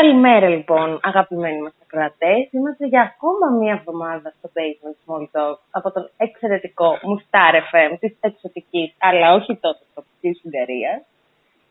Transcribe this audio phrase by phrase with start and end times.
[0.00, 2.48] Καλημέρα λοιπόν αγαπημένοι μας ακροατές.
[2.50, 8.16] Είμαστε για ακόμα μία εβδομάδα στο Basement Small Talk από τον εξαιρετικό Mustar FM της
[8.20, 11.00] εξωτικής αλλά όχι τόσο τοπικής Ουγγαρίας.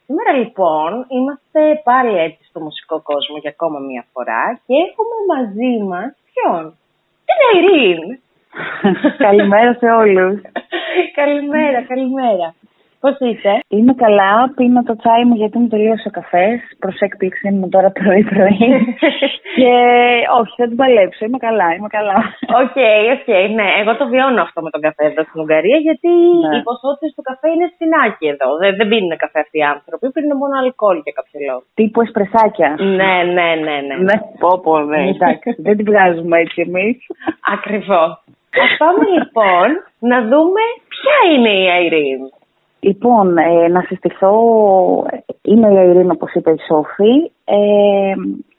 [0.06, 5.74] Σήμερα λοιπόν είμαστε πάλι έτσι στο μουσικό κόσμο για ακόμα μία φορά και έχουμε μαζί
[5.90, 6.64] μας ποιον;
[7.28, 8.02] Την Ειρήν!
[9.26, 10.42] καλημέρα σε όλους.
[11.20, 12.56] καλημέρα, καλημέρα.
[13.04, 14.32] Πώς είσαι, Είμαι καλά.
[14.56, 16.58] Πίνω το τσάι μου γιατί μου τελείωσε ο καφές.
[16.84, 18.70] Προς έκπληξή μου τώρα πρωί-πρωί.
[19.58, 19.74] και
[20.40, 21.22] όχι, θα την παλέψω.
[21.26, 22.18] Είμαι καλά, είμαι καλά.
[22.62, 22.78] OK,
[23.16, 23.68] OK, ναι.
[23.82, 26.12] Εγώ το βιώνω αυτό με τον καφέ εδώ στην Ουγγαρία γιατί
[26.48, 26.58] ναι.
[26.58, 28.48] οι ποσότητες του καφέ είναι άκη εδώ.
[28.62, 31.64] Δεν, δεν πίνουν καφέ αυτοί οι άνθρωποι, πίνουν μόνο αλκοόλ για κάποιο λόγο.
[31.80, 32.70] Τύπου εσπρεσάκια.
[33.00, 33.78] ναι, ναι, ναι.
[33.88, 33.96] ναι.
[34.08, 35.02] ναι, πω, πω, ναι.
[35.14, 36.96] Εντάξει, δεν την βγάζουμε έτσι εμείς.
[37.56, 38.12] Ακριβώς.
[38.64, 39.68] Α πάμε λοιπόν
[40.12, 40.64] να δούμε
[40.94, 42.22] ποια είναι η Αϊρήν.
[42.84, 44.36] Λοιπόν, ε, να συστηθώ,
[45.42, 47.32] είμαι η Ειρήνη, όπως είπε η Σόφη.
[47.44, 48.14] Ε,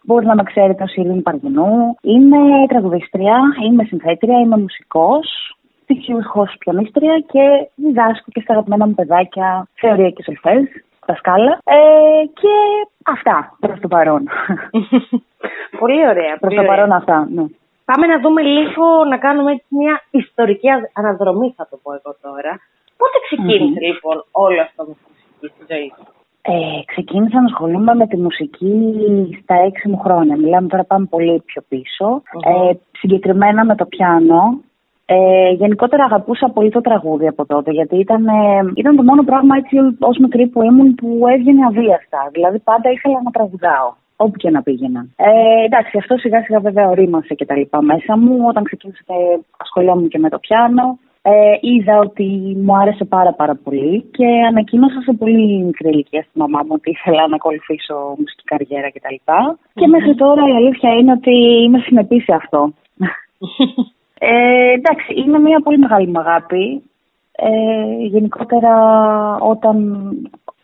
[0.04, 1.96] μπορείς να με ξέρετε ως Ειρήνη Παργινού.
[2.00, 9.68] Είμαι τραγουδίστρια, είμαι συνθέτρια, είμαι μουσικός, στοιχειούχος πιανίστρια και διδάσκω και στα αγαπημένα μου παιδάκια
[9.74, 10.64] θεωρία και σολφές,
[11.06, 11.58] τα σκάλα.
[11.64, 12.54] Ε, και
[13.04, 14.28] αυτά προς το παρόν.
[15.80, 16.36] πολύ ωραία.
[16.40, 17.44] Προς το παρόν αυτά, ναι.
[17.84, 22.60] Πάμε να δούμε λίγο, να κάνουμε μια ιστορική αναδρομή θα το πω εγώ τώρα.
[23.00, 23.90] Πότε ξεκίνησε mm-hmm.
[23.90, 26.02] λοιπόν όλο αυτό με τη μουσική στη ζωή σου;
[26.42, 28.74] Ε, ξεκίνησα να ασχολούμαι με τη μουσική
[29.42, 30.36] στα έξι μου χρόνια.
[30.36, 32.06] Μιλάμε τώρα πάμε πολύ πιο πίσω.
[32.22, 32.70] Mm-hmm.
[32.70, 34.40] Ε, συγκεκριμένα με το πιάνο.
[35.06, 39.56] Ε, γενικότερα αγαπούσα πολύ το τραγούδι από τότε γιατί ήταν, ε, ήταν το μόνο πράγμα
[39.56, 42.28] έτσι ως μικρή που ήμουν που έβγαινε αβίαστα.
[42.32, 45.06] Δηλαδή πάντα ήθελα να τραγουδάω όπου και να πήγαινα.
[45.16, 48.36] Ε, εντάξει, αυτό σιγά σιγά βέβαια ορίμασε και τα λοιπά μέσα μου.
[48.48, 49.02] Όταν ξεκίνησα
[49.56, 55.00] ασχολιόμουν και με το πιάνο ε, είδα ότι μου άρεσε πάρα πάρα πολύ και ανακοίνωσα
[55.00, 59.14] σε πολύ μικρή ηλικία στη μαμά μου ότι ήθελα να ακολουθήσω μουσική καριέρα κτλ.
[59.24, 62.72] Και, και μέχρι τώρα η αλήθεια είναι ότι είμαι συνεπής σε αυτό.
[64.28, 66.82] ε, εντάξει, είναι μια πολύ μεγάλη μου αγάπη.
[67.36, 68.74] Ε, γενικότερα
[69.40, 69.76] όταν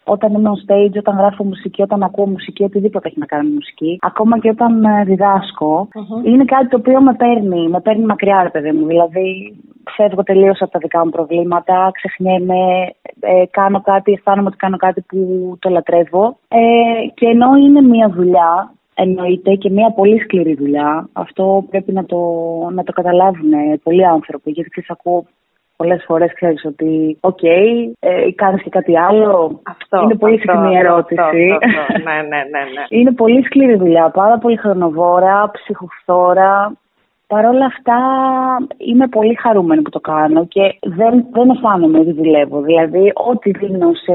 [0.04, 3.54] όταν είμαι on stage, όταν γράφω μουσική, όταν ακούω μουσική, οτιδήποτε έχει να κάνει με
[3.54, 5.88] μουσική, ακόμα και όταν ε, διδασκω
[6.24, 8.86] είναι κάτι το οποίο με παίρνει, με παίρνει μακριά, ρε παιδί μου.
[8.86, 9.56] Δηλαδή,
[9.96, 12.60] φεύγω τελείως από τα δικά μου προβλήματα, ξεχνιέμαι,
[13.20, 15.18] ε, κάνω κάτι, αισθάνομαι ότι κάνω κάτι που
[15.58, 16.38] το λατρεύω.
[16.48, 22.04] Ε, και ενώ είναι μια δουλειά, εννοείται και μια πολύ σκληρή δουλειά, αυτό πρέπει να
[22.04, 22.18] το,
[22.70, 23.50] να το καταλάβουν
[23.82, 25.24] πολλοί άνθρωποι, γιατί ξέρεις, ακούω
[25.80, 29.60] πολλές φορές ξέρεις ότι, OK, okay, ε, κάνεις και κάτι άλλο.
[29.66, 30.02] Αυτό.
[30.02, 31.20] Είναι πολύ συχνή ερώτηση.
[31.20, 32.84] Αυτό, ναι, ναι, ναι, ναι.
[32.88, 36.72] Είναι πολύ σκληρή δουλειά, πάρα πολύ χρονοβόρα, ψυχοφθόρα.
[37.32, 37.98] Παρ' όλα αυτά
[38.76, 42.60] είμαι πολύ χαρούμενη που το κάνω και δεν, δεν αισθάνομαι ότι δουλεύω.
[42.60, 44.14] Δηλαδή, ό,τι δίνω σε,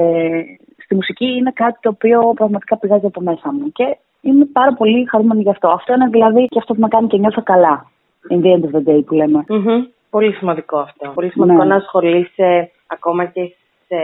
[0.84, 3.72] στη μουσική είναι κάτι το οποίο πραγματικά πηγάζει από μέσα μου.
[3.72, 5.68] Και είμαι πάρα πολύ χαρούμενη γι' αυτό.
[5.68, 7.92] Αυτό είναι δηλαδή και αυτό που με κάνει και νιώθω καλά.
[8.32, 9.44] In the end of the day που λέμε.
[10.10, 11.12] Πολύ σημαντικό αυτό.
[11.14, 11.70] Πολύ σημαντικό ναι.
[11.70, 13.42] να ασχολείσαι ακόμα και
[13.88, 13.98] σε,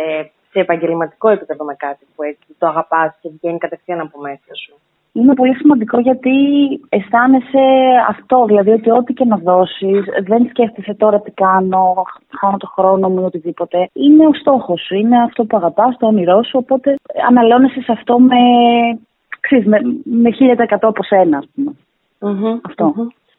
[0.51, 4.73] σε επαγγελματικό επίπεδο με κάτι που έτσι το αγαπάς και βγαίνει κατευθείαν από μέσα σου.
[5.13, 6.31] Είναι πολύ σημαντικό γιατί
[6.89, 7.63] αισθάνεσαι
[8.07, 12.03] αυτό, δηλαδή ότι ό,τι και να δώσεις, δεν σκέφτεσαι τώρα τι κάνω,
[12.39, 13.89] χάνω το χρόνο μου ή οτιδήποτε.
[13.93, 16.95] Είναι ο στόχος σου, είναι αυτό που αγαπάς, το όνειρό σου, οπότε
[17.29, 18.37] αναλώνεσαι σε αυτό με,
[19.39, 21.75] ξέρεις, με, με 1000% από σένα, ας πούμε.
[22.61, 22.93] αυτο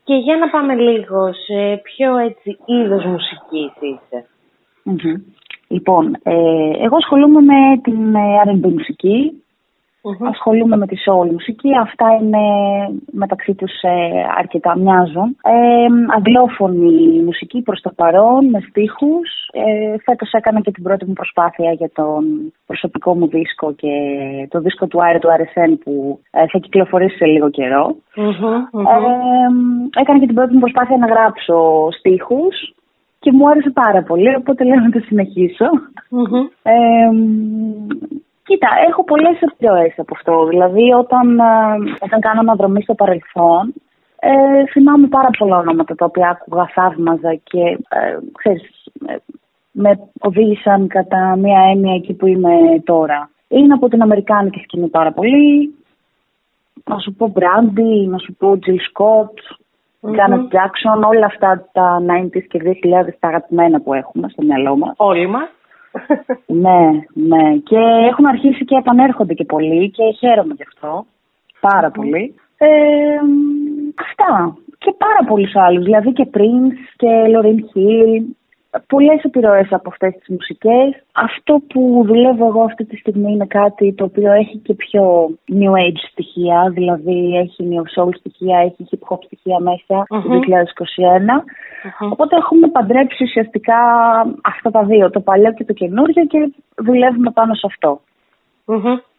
[0.05, 4.27] και για να πάμε λίγο σε ποιο έτσι είδος μουσικής είσαι.
[5.69, 6.35] Λοιπόν, ε,
[6.85, 9.42] εγώ ασχολούμαι με την ε, R&B μουσική,
[10.05, 10.29] Mm-hmm.
[10.29, 11.71] Ασχολούμαι με τη soul μουσική.
[11.81, 12.39] Αυτά είναι
[13.11, 13.91] μεταξύ τους ε,
[14.39, 15.37] αρκετά μοιάζουν.
[15.43, 15.87] Ε,
[16.17, 19.49] αγγλόφωνη μουσική προς το παρόν, με στίχους.
[19.53, 23.93] Ε, φέτος έκανα και την πρώτη μου προσπάθεια για τον προσωπικό μου δίσκο και
[24.49, 27.97] το δίσκο του Άιρε του RSN που ε, θα κυκλοφορήσει σε λίγο καιρό.
[28.15, 32.75] Ε, έκανα και την πρώτη μου προσπάθεια να γράψω στίχους
[33.19, 35.71] και μου άρεσε πάρα πολύ, οπότε λέω να το συνεχισω
[38.45, 40.47] Κοίτα, έχω πολλές επιρροές από αυτό.
[40.47, 41.43] Δηλαδή, όταν, ε,
[42.01, 43.75] όταν κάνω αναδρομή στο παρελθόν,
[44.21, 49.17] ε, θυμάμαι πάρα πολλά ονόματα τα οποία άκουγα, θαύμαζα και ε, ξέρεις, ε,
[49.71, 53.31] με οδήγησαν κατά μία έννοια εκεί που είμαι τώρα.
[53.49, 55.75] Είναι από την Αμερικάνικη σκηνή πάρα πολύ.
[56.85, 59.35] Να σου πω Brandy, να σου πω Jill Scott,
[60.17, 64.95] Janet Jackson, όλα αυτά τα 90s και 2000 τα αγαπημένα που έχουμε στο μυαλό μας.
[64.97, 65.49] Όλοι μας
[66.65, 67.57] ναι, ναι.
[67.57, 67.79] Και
[68.11, 71.07] έχουν αρχίσει και επανέρχονται και πολύ και χαίρομαι γι' αυτό.
[71.61, 72.35] Πάρα πολύ.
[72.59, 72.69] Ε,
[73.99, 74.57] αυτά.
[74.79, 75.85] Και πάρα πολλούς άλλους.
[75.85, 78.23] Δηλαδή και Prince και Lauryn Hill
[78.87, 81.03] πολλές επιρροές από αυτές τις μουσικές.
[81.13, 85.03] Αυτό που δουλεύω εγώ αυτή τη στιγμή είναι κάτι το οποίο έχει και πιο
[85.49, 90.41] new age στοιχεία, δηλαδή έχει neo soul στοιχεία, έχει hip hop στοιχεία μέσα το
[92.01, 92.11] 2021.
[92.11, 93.81] Οπότε έχουμε παντρέψει ουσιαστικά
[94.43, 98.01] αυτά τα δύο, το παλιό και το καινούργιο και δουλεύουμε πάνω σε αυτό.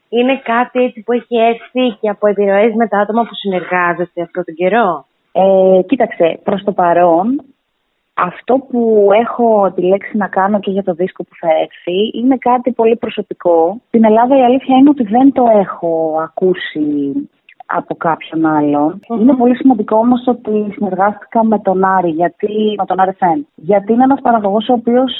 [0.10, 4.44] Είναι κάτι έτσι που έχει έρθει και από επιρροές με τα άτομα που συνεργάζεστε αυτό
[4.44, 7.44] τον καιρό; Ε, κοίταξε, προς το παρόν
[8.13, 12.71] αυτό που έχω επιλέξει να κάνω και για το δίσκο που θα έρθει είναι κάτι
[12.71, 13.81] πολύ προσωπικό.
[13.88, 17.13] Στην Ελλάδα η αλήθεια είναι ότι δεν το έχω ακούσει
[17.65, 18.42] από κάποιον
[19.19, 23.48] Είναι πολύ σημαντικό όμως ότι συνεργάστηκα με τον Άρη, γιατί, με τον Άρη Φεν.
[23.56, 25.12] Γιατί είναι ένας παραγωγός ο οποίος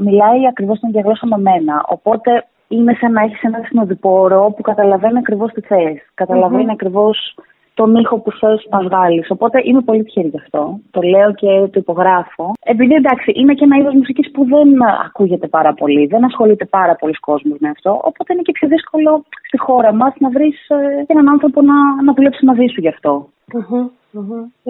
[0.00, 1.84] μιλάει ακριβώς την ίδια γλώσσα με μένα.
[1.88, 5.98] Οπότε είναι σαν να έχεις ένα συνοδοιπόρο που καταλαβαίνει ακριβώς τι θες.
[6.14, 6.72] Καταλαβαίνει mm-hmm.
[6.72, 7.34] ακριβώς
[7.80, 9.30] τον ήχο που θέλει να βγάλεις.
[9.30, 10.62] Οπότε είμαι πολύ τυχερή γι' αυτό.
[10.90, 12.46] Το λέω και το υπογράφω.
[12.72, 14.68] Επειδή εντάξει, είναι και ένα είδος μουσικής που δεν
[15.06, 17.90] ακούγεται πάρα πολύ, δεν ασχολείται πάρα πολλοί κόσμος με αυτό.
[18.10, 19.10] Οπότε είναι και πιο δύσκολο
[19.48, 23.12] στη χώρα μας να βρεις ε, έναν άνθρωπο να, να δουλέψει μαζί σου γι' αυτό.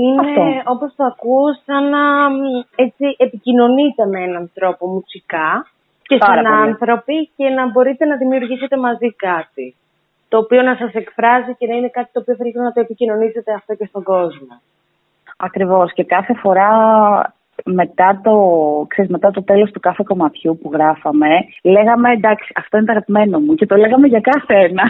[0.02, 2.04] Είναι όπως το ακούω σαν να
[2.84, 5.66] έτσι, επικοινωνείτε με έναν τρόπο μουσικά
[6.02, 9.74] και σαν άνθρωποι και να μπορείτε να δημιουργήσετε μαζί κάτι
[10.28, 13.52] το οποίο να σας εκφράζει και να είναι κάτι το οποίο θέλετε να το επικοινωνήσετε
[13.52, 14.60] αυτό και στον κόσμο.
[15.36, 16.70] Ακριβώς και κάθε φορά
[17.64, 18.34] μετά το,
[18.88, 21.28] ξέρεις, μετά το τέλος του κάθε κομματιού που γράφαμε,
[21.62, 24.84] λέγαμε εντάξει αυτό είναι το αγαπημένο μου και το λέγαμε για κάθε ένα.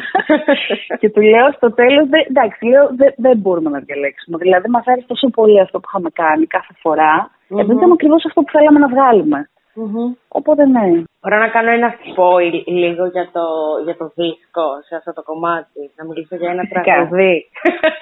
[1.00, 2.84] και του λέω στο τέλος, εντάξει, λέω,
[3.16, 4.36] δεν μπορούμε να διαλέξουμε.
[4.38, 7.60] Δηλαδή μας άρεσε τόσο πολύ αυτό που είχαμε κάνει κάθε φορά, mm-hmm.
[7.60, 9.48] επειδή ήταν ακριβώς αυτό που θέλαμε να βγάλουμε.
[9.78, 10.08] Mm-hmm.
[10.28, 10.86] Οπότε ναι.
[11.20, 13.44] Μπορώ να κάνω ένα spoil λίγο για το,
[13.84, 15.80] για το δίσκο σε αυτό το κομμάτι.
[15.96, 17.46] Να μιλήσω για ένα τραγουδί.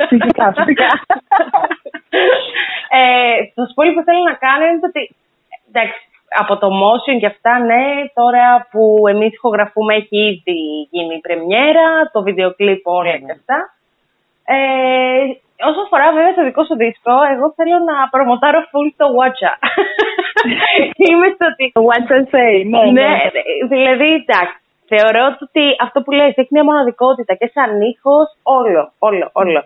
[0.08, 0.90] Φυσικά, φυσικά.
[2.98, 5.02] ε, το spoil που θέλω να κάνω είναι ότι
[5.68, 5.98] εντάξει,
[6.42, 7.84] από το motion και αυτά, ναι,
[8.14, 10.58] τώρα που εμείς ηχογραφούμε έχει ήδη
[10.90, 13.58] γίνει η πρεμιέρα, το βίντεο κλιπ όλα και αυτά.
[14.44, 14.56] Ε,
[15.68, 19.52] όσο αφορά βέβαια το δικό σου δίσκο, εγώ θέλω να προμοτάρω full το Watcha.
[21.08, 21.64] Είμαι στο ότι...
[21.88, 23.12] Watcha say, ναι, ναι, ναι.
[23.74, 24.58] Δηλαδή, εντάξει,
[24.92, 29.60] θεωρώ ότι αυτό που λες έχει μια μοναδικότητα και σαν ήχος, όλο, όλο, όλο.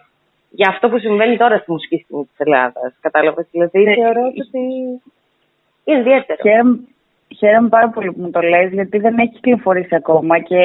[0.51, 3.47] Για αυτό που συμβαίνει τώρα στη μουσική σκηνή της Ελλάδας, κατάλαβες.
[3.51, 3.95] Δηλαδή, ναι.
[3.95, 4.59] θεωρώ ότι
[5.85, 6.41] είναι ιδιαίτερο.
[6.43, 6.79] Χαίρομαι,
[7.39, 10.61] χαίρομαι πάρα πολύ που μου το λες, γιατί δεν έχει κυκλοφορήσει ακόμα και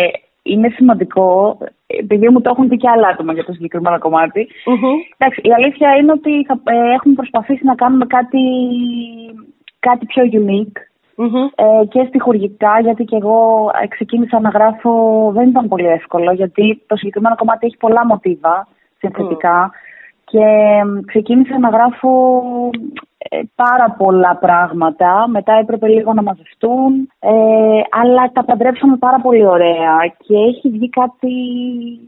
[0.48, 1.58] είναι σημαντικό,
[1.88, 4.48] επειδή μου το έχουν πει και άλλα άτομα για το συγκεκριμένο κομμάτι.
[5.18, 8.40] Εντάξει, η αλήθεια είναι ότι θα, ε, έχουμε προσπαθήσει να κάνουμε κάτι,
[9.90, 10.78] κάτι πιο unique.
[11.56, 14.92] Ε, και στοιχουργικά, γιατί και εγώ ξεκίνησα να γράφω,
[15.34, 18.68] δεν ήταν πολύ εύκολο, γιατί το συγκεκριμένο κομμάτι έχει πολλά μοτίβα
[18.98, 19.72] συνθετικά
[20.26, 20.46] και
[21.06, 22.10] ξεκίνησα να γράφω
[23.15, 23.15] ε,
[23.56, 25.28] πάρα πολλά πράγματα.
[25.28, 27.10] Μετά έπρεπε λίγο να μαζευτούν.
[27.20, 27.32] Ε,
[27.90, 31.34] αλλά τα παντρέψαμε πάρα πολύ ωραία και έχει βγει κάτι,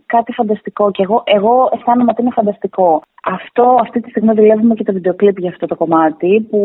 [0.06, 0.92] κάτι φανταστικό.
[0.92, 3.02] Και εγώ, εγώ αισθάνομαι ότι είναι φανταστικό.
[3.24, 6.60] Αυτό, αυτή τη στιγμή δουλεύουμε και το βιντεοκλίπ για αυτό το κομμάτι που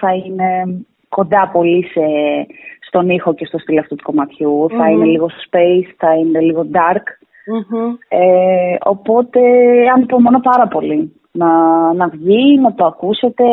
[0.00, 2.04] θα είναι κοντά πολύ σε,
[2.86, 6.66] στον ήχο και στο στυλ αυτού του κομματιου Θα είναι λίγο space, θα είναι λίγο
[6.72, 7.06] dark.
[8.08, 9.40] Ε, οπότε
[9.94, 11.50] αν υπομονώ πάρα πολύ να,
[11.92, 13.44] να βγει, να το ακούσετε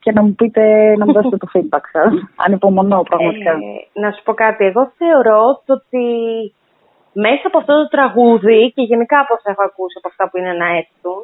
[0.00, 0.62] και να μου πείτε,
[0.98, 2.12] να μου δώσετε το feedback σας.
[2.46, 3.50] Ανυπομονώ πραγματικά.
[3.50, 4.64] Ε, να σου πω κάτι.
[4.64, 6.06] Εγώ θεωρώ ότι
[7.12, 10.52] μέσα από αυτό το τραγούδι και γενικά από όσα έχω ακούσει από αυτά που είναι
[10.62, 11.22] να έρθουν,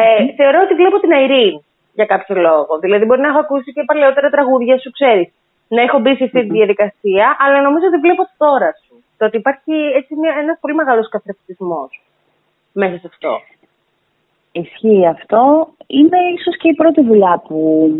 [0.00, 0.02] ε,
[0.38, 1.48] θεωρώ ότι βλέπω την Αιρή
[1.98, 2.72] για κάποιο λόγο.
[2.84, 5.28] Δηλαδή, μπορεί να έχω ακούσει και παλαιότερα τραγούδια σου, ξέρεις.
[5.74, 8.94] Να έχω μπει σε αυτή τη διαδικασία, αλλά νομίζω ότι βλέπω τώρα σου.
[9.18, 10.12] Το ότι υπάρχει έτσι
[10.42, 11.90] ένας πολύ μεγάλος καθρεφτισμός
[12.72, 13.32] μέσα σε αυτό.
[14.52, 15.68] Ισχύει αυτό.
[15.86, 17.90] Είναι ίσως και η πρώτη δουλειά που,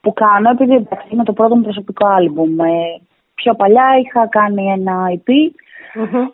[0.00, 2.60] που κάνω, επειδή εντάξει είναι το πρώτο μου προσωπικό άλμπουμ.
[2.60, 3.00] Ε,
[3.34, 5.28] πιο παλιά είχα κάνει ένα EP,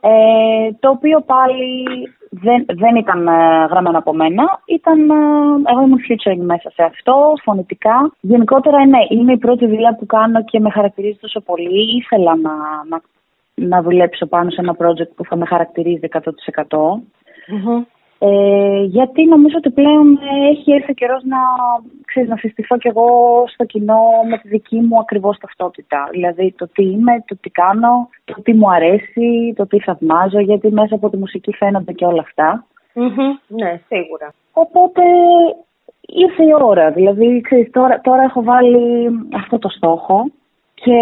[0.00, 1.84] ε, το οποίο πάλι
[2.30, 4.60] δεν, δεν ήταν ε, γραμμένο από μένα.
[4.64, 5.14] Ήταν, ε,
[5.70, 8.12] εγώ ήμουν featuring μέσα σε αυτό, φωνητικά.
[8.20, 11.96] Γενικότερα, ναι, είναι η πρώτη δουλειά που κάνω και με χαρακτηρίζει τόσο πολύ.
[11.96, 12.52] Ήθελα να,
[12.88, 13.00] να,
[13.54, 16.18] να δουλέψω πάνω σε ένα project που θα με χαρακτηρίζει 100%.
[16.18, 17.82] Mm-hmm.
[18.20, 20.18] Ε, γιατί νομίζω ότι πλέον
[20.50, 21.38] έχει έρθει ο καιρός να,
[22.06, 23.08] ξέρεις, να συστηθώ κι εγώ
[23.52, 26.08] στο κοινό με τη δική μου ακριβώς ταυτότητα.
[26.10, 30.72] Δηλαδή το τι είμαι, το τι κάνω, το τι μου αρέσει, το τι θαυμάζω, γιατί
[30.72, 32.20] μέσα από τη μουσική φαίνονται και όλα
[33.46, 34.34] Ναι, σίγουρα.
[34.52, 35.02] Οπότε
[36.00, 36.90] ήρθε η ώρα.
[36.90, 40.30] Δηλαδή, ξέρεις, τώρα, τώρα έχω βάλει αυτό το στόχο
[40.84, 40.98] Και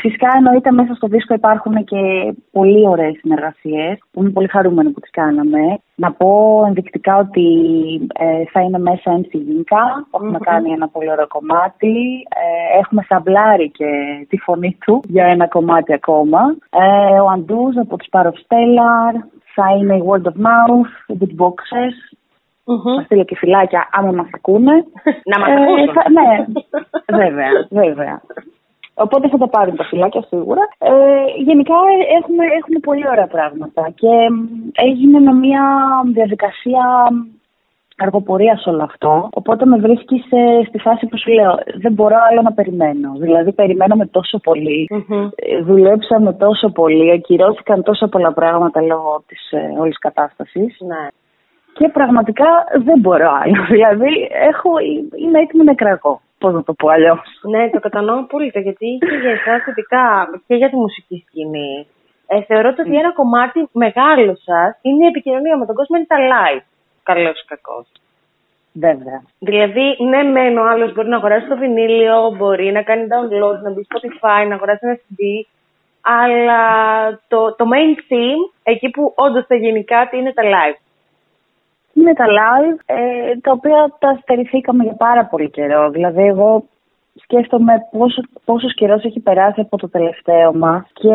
[0.00, 5.00] φυσικά εννοείται μέσα στο δίσκο υπάρχουν και πολύ ωραίες συνεργασίες που είμαι πολύ χαρούμενη που
[5.00, 5.60] τις κάναμε.
[5.94, 7.46] Να πω ενδεικτικά ότι
[8.14, 11.96] ε, θα είναι μέσα MC Ginka, που έχουμε κάνει ένα πολύ ωραίο κομμάτι.
[12.42, 13.86] Ε, έχουμε σαμπλάρει και
[14.28, 16.40] τη φωνή του για ένα κομμάτι ακόμα.
[16.70, 19.14] Ε, ο Αντούς από τους Power Stellar,
[19.54, 22.12] θα είναι η Word of Mouth, οι Beatboxers,
[22.64, 22.96] Mm-hmm.
[22.96, 24.72] Μα στείλω και φυλάκια άμα μας ακούνε.
[25.30, 25.84] Να μας ακούνε.
[26.16, 26.44] ναι,
[27.18, 28.20] βέβαια, βέβαια.
[28.94, 30.68] Οπότε θα τα πάρουν τα φυλάκια σίγουρα.
[30.78, 30.92] Ε,
[31.36, 31.74] γενικά
[32.18, 34.12] έχουμε, έχουμε πολύ ωραία πράγματα και
[34.72, 35.64] έγινε με μια
[36.12, 36.84] διαδικασία
[37.96, 39.28] αργοπορίας όλο αυτό.
[39.32, 40.24] Οπότε με βρίσκει
[40.68, 43.12] στη φάση που σου λέω: Δεν μπορώ άλλο να περιμένω.
[43.16, 44.88] Δηλαδή, περιμέναμε τόσο πολύ.
[44.90, 45.28] Mm-hmm.
[45.64, 47.12] Δουλέψαμε τόσο πολύ.
[47.12, 50.76] Ακυρώθηκαν τόσο πολλά πράγματα λόγω της ε, όλης κατάστασης.
[50.80, 51.06] Ναι.
[51.72, 52.46] Και πραγματικά
[52.84, 53.64] δεν μπορώ άλλο.
[53.74, 54.70] Δηλαδή, έχω,
[55.24, 56.20] είμαι έτοιμη να κρακώ.
[56.42, 57.20] Πώς να το πω αλλιώς.
[57.52, 60.06] Ναι, το κατανοώ απόλυτα γιατί και για εσάς ειδικά
[60.46, 61.86] και για τη μουσική σκηνή.
[62.26, 66.18] Ε, θεωρώ ότι ένα κομμάτι μεγάλο σας είναι η επικοινωνία με τον κόσμο, είναι τα
[66.32, 66.64] live.
[67.02, 67.86] Καλό ή κακό.
[68.72, 69.22] Βέβαια.
[69.38, 73.70] Δηλαδή, ναι, μεν ο άλλος μπορεί να αγοράσει το βινίλιο, μπορεί να κάνει download, να
[73.70, 75.20] μπει στο Spotify, να αγοράσει ένα CD,
[76.00, 76.62] αλλά
[77.28, 80.78] το, το main theme, εκεί που όντως θα γίνει κάτι, είναι τα live
[81.92, 85.90] είναι τα live, ε, τα οποία τα στερηθήκαμε για πάρα πολύ καιρό.
[85.90, 86.64] Δηλαδή, εγώ
[87.14, 91.14] σκέφτομαι πόσο, πόσος καιρός έχει περάσει από το τελευταίο μας και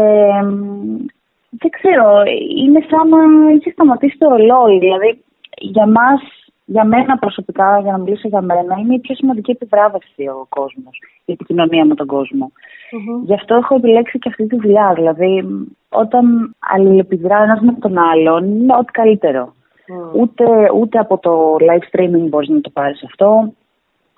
[1.50, 2.24] δεν ξέρω,
[2.58, 4.80] είναι σαν να είχε σταματήσει το ρολόι.
[4.80, 5.24] Δηλαδή,
[5.58, 6.22] για μας,
[6.66, 11.02] για μένα προσωπικά, για να μιλήσω για μένα, είναι η πιο σημαντική επιβράβευση ο κόσμος,
[11.26, 12.52] η επικοινωνία με τον κόσμο.
[12.52, 13.26] Mm-hmm.
[13.26, 14.92] Γι' αυτό έχω επιλέξει και αυτή τη δουλειά.
[14.96, 15.44] Δηλαδή,
[15.90, 19.54] όταν αλληλεπιδρά ένας με τον άλλον, είναι ό,τι καλύτερο.
[19.88, 20.20] Mm.
[20.20, 23.54] Ούτε, ούτε από το live streaming μπορείς να το πάρεις αυτό,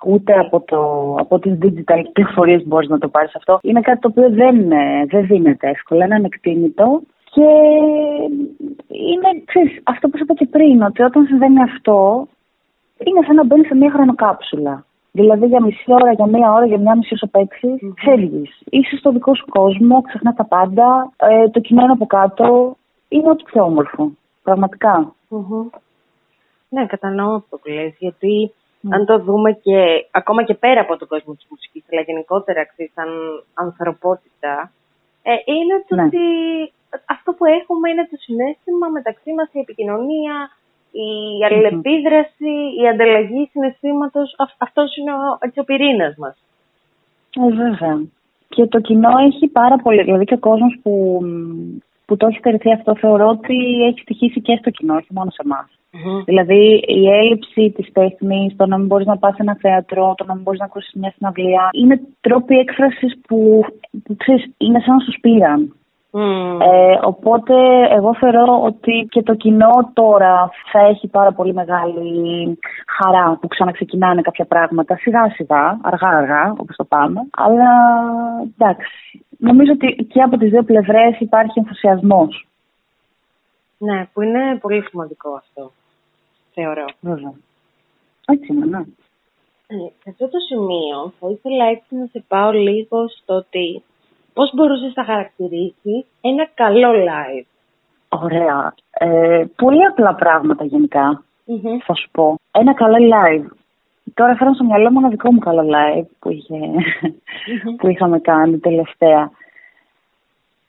[0.04, 3.58] ούτε από, το, από τις digital πληροφορίες μπορείς να το πάρεις αυτό.
[3.62, 4.68] Είναι κάτι το οποίο δεν,
[5.08, 7.00] δεν δίνεται εύκολα, είναι ανεκτήμητο
[7.30, 7.48] και
[8.88, 12.28] είναι, ξέρεις, αυτό που είπα και πριν, ότι όταν συμβαίνει αυτό,
[12.98, 14.84] είναι σαν να μπαίνεις σε μια χρονοκάψουλα.
[15.12, 17.92] Δηλαδή για μισή ώρα, για μία ώρα, για μια μισή όσο παίξει, mm.
[18.04, 18.62] φεύγεις.
[18.64, 21.12] Είσαι στο δικό σου κόσμο, ξεχνάς τα πάντα.
[21.16, 22.76] Ε, το κοινό είναι από κάτω.
[23.08, 24.12] Είναι ό,τι πιο όμορφο.
[24.50, 25.14] Πραγματικά.
[26.68, 28.52] Ναι, κατανοώ αυτό που λες, γιατί
[28.90, 32.92] αν το δούμε και ακόμα και πέρα από τον κόσμο της μουσικής, αλλά γενικότερα ξέρεις,
[32.92, 33.08] σαν
[33.54, 34.72] ανθρωπότητα,
[35.22, 36.02] ε, είναι το ναι.
[36.02, 36.18] ότι
[37.04, 40.34] αυτό που έχουμε είναι το συνέστημα μεταξύ μας, η επικοινωνία,
[40.90, 41.10] η
[41.44, 42.52] αλληλεπίδραση,
[42.82, 46.36] η ανταλλαγή συναισθήματος, αυτός είναι ο, έτσι, ο πυρήνας μας.
[47.40, 48.02] Ε, βέβαια.
[48.48, 51.22] Και το κοινό έχει πάρα πολύ, δηλαδή και ο κόσμος που
[52.10, 53.56] που το έχει στερηθεί αυτό θεωρώ ότι
[53.88, 55.68] έχει στοιχήσει και στο κοινό, όχι μόνο σε εμάς.
[55.92, 56.22] Mm-hmm.
[56.24, 60.24] Δηλαδή η έλλειψη της τέχνης, το να μην μπορείς να πας σε ένα θέατρο, το
[60.24, 63.64] να μην μπορείς να ακούσεις μια συναυλία, είναι τρόποι έκφρασης που,
[64.04, 65.74] που ξέρεις, είναι σαν να σου πήραν.
[66.12, 66.60] Mm.
[66.60, 67.54] Ε, οπότε
[67.96, 72.58] εγώ θεωρώ ότι και το κοινό τώρα θα έχει πάρα πολύ μεγάλη
[72.96, 77.20] χαρά που ξαναξεκινάνε κάποια πράγματα σιγά σιγά, αργά αργά όπως το πάμε.
[77.30, 77.72] Αλλά
[78.58, 82.46] εντάξει, νομίζω ότι και από τις δύο πλευρές υπάρχει ενθουσιασμός.
[83.78, 85.72] Ναι, που είναι πολύ σημαντικό αυτό,
[86.54, 86.84] θεωρώ.
[87.00, 87.32] Βέβαια.
[88.26, 88.84] Έτσι είναι, ναι.
[89.66, 93.82] Ε, σε αυτό το σημείο θα ήθελα έτσι να σε πάω λίγο στο ότι
[94.34, 97.46] πώς μπορούσες να χαρακτηρίσει ένα καλό live.
[98.08, 98.74] Ωραία.
[98.90, 100.66] Ε, πολύ απλά πράγματα
[101.86, 102.38] θα σου πω.
[102.50, 103.46] Ένα καλό live.
[104.14, 106.56] Τώρα φέρνω στο μυαλό μου ένα δικό μου καλό live που, είχε,
[107.78, 109.30] που είχαμε κάνει τελευταία.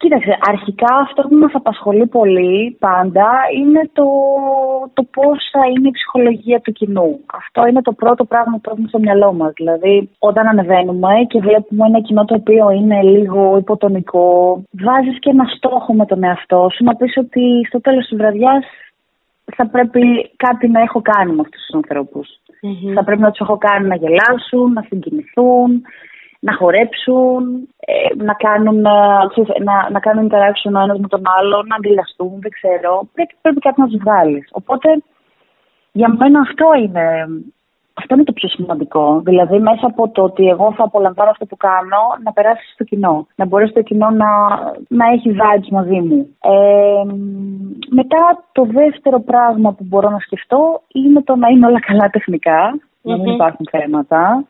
[0.02, 4.06] Κοίταξε, αρχικά αυτό που μας απασχολεί πολύ πάντα είναι το,
[4.94, 7.20] το πώς θα είναι η ψυχολογία του κοινού.
[7.34, 9.54] Αυτό είναι το πρώτο πράγμα που έχουμε στο μυαλό μας.
[9.56, 15.46] Δηλαδή, όταν ανεβαίνουμε και βλέπουμε ένα κοινό το οποίο είναι λίγο υποτονικό, βάζεις και ένα
[15.56, 18.66] στόχο με τον εαυτό σου να πεις ότι στο τέλος της βραδιάς
[19.56, 22.42] θα πρέπει κάτι να έχω κάνει με αυτούς τους ανθρώπους.
[22.64, 22.94] Mm-hmm.
[22.96, 25.82] Θα πρέπει να τους έχω κάνει να γελάσουν, να συγκινηθούν,
[26.40, 31.64] να χορέψουν, ε, να, κάνουν, ε, να, να κάνουν interaction ο ένας με τον άλλο,
[31.68, 33.10] να αντιλαστούν, δεν ξέρω.
[33.14, 34.48] Πρέπει, πρέπει κάτι να τους βγάλεις.
[34.52, 34.90] Οπότε
[35.92, 37.06] για μένα αυτό είναι,
[37.94, 39.22] αυτό είναι το πιο σημαντικό.
[39.24, 43.28] Δηλαδή μέσα από το ότι εγώ θα απολαμβάνω αυτό που κάνω, να περάσει στο κοινό.
[43.36, 44.30] Να μπορέσει το κοινό να,
[44.88, 46.36] να έχει vibes μαζί μου.
[46.42, 47.04] Ε,
[47.90, 52.80] μετά το δεύτερο πράγμα που μπορώ να σκεφτώ είναι το να είναι όλα καλά τεχνικά,
[53.02, 54.46] να μην υπάρχουν θέματα.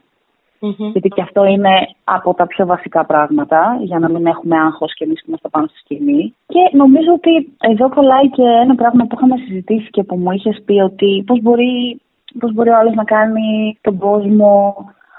[0.64, 0.92] Mm-hmm.
[0.92, 5.04] Γιατί και αυτό είναι από τα πιο βασικά πράγματα για να μην έχουμε άγχος και
[5.04, 6.36] εμείς που είμαστε πάνω στη σκηνή.
[6.48, 10.62] Και νομίζω ότι εδώ κολλάει και ένα πράγμα που είχαμε συζητήσει και που μου είχες
[10.66, 12.02] πει ότι πώς μπορεί,
[12.40, 14.76] πώς μπορεί ο άλλος να κάνει τον κόσμο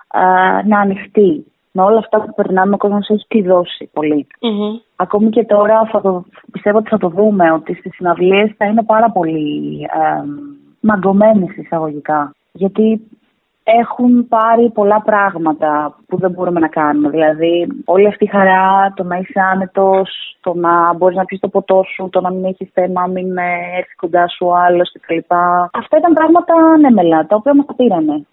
[0.09, 0.23] α,
[0.67, 1.47] να ανοιχτεί.
[1.73, 4.27] με όλα αυτά που περνάμε, ο κόσμος έχει κλειδώσει πολύ.
[4.31, 4.81] Mm-hmm.
[4.97, 8.83] Ακόμη και τώρα θα το, πιστεύω ότι θα το δούμε, ότι στις συναυλίες θα είναι
[8.83, 10.23] πάρα πολύ ε,
[10.81, 12.35] μαγκωμένοι εισαγωγικά.
[12.53, 13.01] Γιατί
[13.65, 17.09] έχουν πάρει πολλά πράγματα που δεν μπορούμε να κάνουμε.
[17.11, 21.49] Δηλαδή, όλη αυτή η χαρά, το να είσαι άνετος, το να μπορείς να πει το
[21.49, 23.37] ποτό σου, το να μην έχεις θέμα, μην
[23.77, 25.35] έρθει κοντά σου ο άλλος κτλ.
[25.73, 28.27] Αυτά ήταν πράγματα ανέμελα, τα οποία μας τα πήρανε.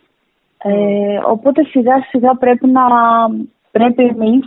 [0.64, 2.82] Ε, οπότε σιγά σιγά πρέπει να
[3.72, 4.46] πρέπει εμείς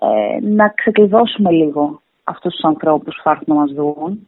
[0.00, 4.26] ε, να ξεκλειδώσουμε λίγο αυτούς τους ανθρώπους που έρθουν να μας δουν.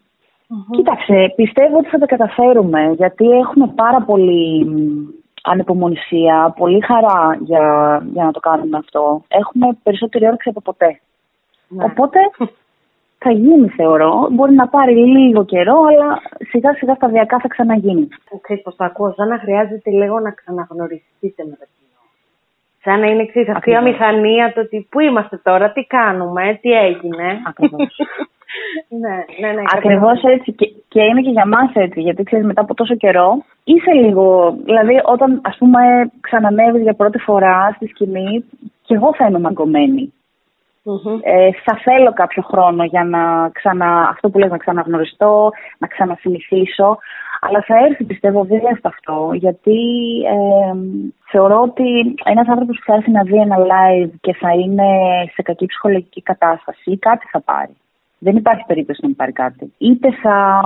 [0.70, 4.66] Κοίταξε, πιστεύω ότι θα τα καταφέρουμε γιατί έχουμε πάρα πολύ
[5.42, 7.62] ανεπομονησία, πολύ χαρά για,
[8.12, 9.24] για να το κάνουμε αυτό.
[9.28, 11.00] Έχουμε περισσότερη όρεξη από ποτέ.
[11.68, 11.84] Ναι.
[11.84, 12.18] Οπότε
[13.18, 14.28] θα γίνει θεωρώ.
[14.30, 16.20] Μπορεί να πάρει λίγο καιρό, αλλά
[16.50, 18.08] σιγά σιγά σταδιακά θα ξαναγίνει.
[18.40, 22.00] Ξέρεις πώς το ακούω, σαν να χρειάζεται λίγο να ξαναγνωριστείτε με το κοινό.
[22.82, 24.00] Σαν να είναι εξής αυτή η Ακριβώς.
[24.00, 27.42] αμηχανία το ότι πού είμαστε τώρα, τι κάνουμε, τι έγινε.
[27.46, 27.96] Ακριβώς.
[28.88, 29.62] ναι, ναι, ναι.
[29.76, 30.52] Ακριβώς έτσι.
[30.52, 32.00] Και, και είναι και για μας έτσι.
[32.00, 34.56] Γιατί ξέρεις, μετά από τόσο καιρό, είσαι λίγο.
[34.64, 35.80] Δηλαδή, όταν ας πούμε
[36.20, 38.44] ξανανεύει για πρώτη φορά στη σκηνή,
[38.82, 40.12] και εγώ θα είμαι μαγκωμένη.
[40.84, 41.18] Μμμ.
[41.22, 46.98] Ε, θα θέλω κάποιο χρόνο για να ξανα, αυτό που λες, να ξαναγνωριστώ, να ξανασυνηθίσω.
[47.40, 49.80] Αλλά θα έρθει πιστεύω δίλευτα αυτό, γιατί
[50.26, 50.74] ε,
[51.30, 54.88] θεωρώ ότι ένας άνθρωπος που θα έρθει να δει ένα live και θα είναι
[55.32, 57.76] σε κακή ψυχολογική κατάσταση, κάτι θα πάρει.
[58.24, 59.72] Δεν υπάρχει περίπτωση να μην πάρει κάτι.
[59.78, 60.60] Είτε θα,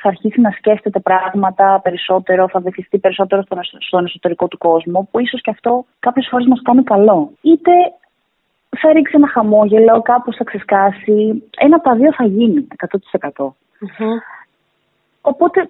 [0.00, 5.08] θα αρχίσει να σκέφτεται πράγματα περισσότερο, θα βεθιστεί περισσότερο στον, εσω- στον εσωτερικό του κόσμο,
[5.10, 7.30] που ίσως και αυτό κάποιες φορές μας κάνει καλό.
[7.40, 7.72] Είτε
[8.80, 11.42] θα ρίξει ένα χαμόγελο, κάπως θα ξεσκάσει.
[11.58, 12.66] Ένα από τα δύο θα γίνει,
[13.38, 13.54] 100%.
[13.80, 14.16] Μμμ.
[15.20, 15.68] Οπότε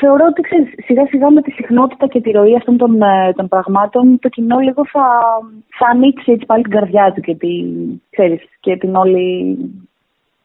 [0.00, 3.48] θεωρώ ότι ξέρεις, σιγά σιγά με τη συχνότητα και τη ροή αυτών των, ε, των
[3.48, 5.06] πραγμάτων το κοινό λίγο θα,
[5.78, 7.66] θα ανοίξει έτσι πάλι την καρδιά του και την,
[8.10, 9.56] ξέρεις, και την όλη...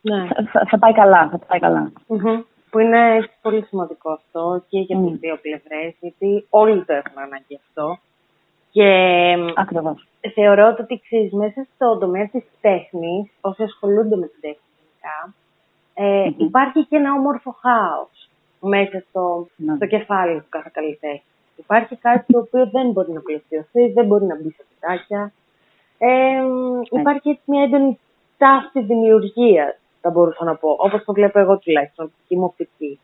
[0.01, 0.27] Ναι.
[0.27, 1.91] Θα, θα- θα πάει καλά, θα πάει καλά.
[2.07, 2.41] Μμμ.
[2.69, 5.15] Που είναι πολύ σημαντικό αυτό και για τις Μμ.
[5.19, 7.97] δύο πλευρές, γιατί όλοι το έχουν ανάγκη αυτό.
[8.71, 8.89] Και
[9.55, 10.07] Ακριβώς.
[10.33, 15.33] θεωρώ ότι ξέρεις, μέσα στο τομέα της τέχνης, όσοι ασχολούνται με την τέχνη γενικά,
[15.93, 16.45] ε, Μμμ.
[16.47, 18.29] υπάρχει και ένα όμορφο χάος
[18.61, 19.75] μέσα στο, Ναι.
[19.75, 21.21] στο κεφάλι του κάθε καλλιτέχνη.
[21.55, 25.31] Υπάρχει κάτι το οποίο δεν μπορεί να πλαισιωθεί, δεν μπορεί να μπει σε κουτάκια.
[25.97, 26.09] Ε,
[26.99, 27.99] υπάρχει έτσι μια έντονη
[28.37, 32.45] ταύτη δημιουργίας, θα μπορούσα να πω, όπως το βλέπω εγώ τουλάχιστον, από τη δική μου
[32.45, 32.99] οπτική.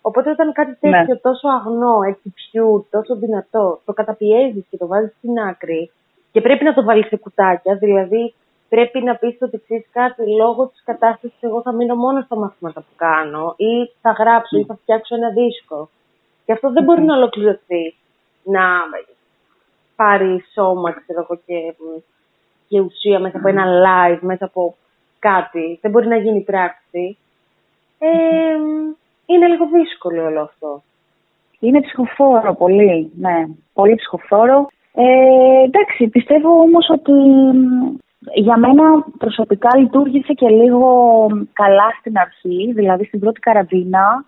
[0.00, 0.98] Οπότε όταν κάτι Ναι.
[0.98, 5.90] τέτοιο τόσο αγνό, έτσι πιού, τόσο δυνατό, το καταπιέζεις και το βάζεις στην άκρη
[6.32, 8.34] και πρέπει να το βάλεις σε κουτάκια, δηλαδή
[8.68, 12.80] πρέπει να πεις ότι ξέρεις κάτι λόγω της κατάστασης εγώ θα μείνω μόνος στα μαθήματα
[12.80, 15.88] που κάνω ή θα γράψω ή θα φτιάξω ένα δίσκο.
[16.44, 17.94] Και αυτό δεν μπορεί να ολοκληρωθεί,
[18.42, 18.62] να
[19.96, 21.74] πάρει σώμα, ξέρω εγώ, και,
[22.68, 24.76] και ουσία μέσα από ένα live, μέσα από
[25.18, 25.78] κάτι.
[25.82, 27.16] Δεν μπορεί να γίνει πράξη.
[27.98, 28.08] Ε,
[29.26, 30.82] είναι λίγο δύσκολο όλο αυτό.
[31.60, 33.46] Είναι ψυχοφόρο πολύ, ναι.
[33.74, 34.68] Πολύ ψυχοφόρο.
[34.94, 37.96] Ε, εντάξει, πιστεύω όμως ότι μ,
[38.34, 38.84] για μένα
[39.18, 40.90] προσωπικά λειτουργήσε και λίγο
[41.52, 44.24] καλά στην αρχή, δηλαδή στην πρώτη καραντίνα.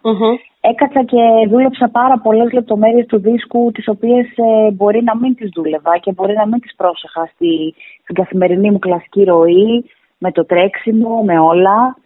[0.61, 5.50] Έκατσα και δούλεψα πάρα πολλές λεπτομέρειες του δίσκου, τις οποίες ε, μπορεί να μην τις
[5.55, 9.85] δούλευα και μπορεί να μην τις πρόσεχα στη, στην καθημερινή μου κλασική ροή,
[10.22, 11.96] με το τρέξιμο, με όλα.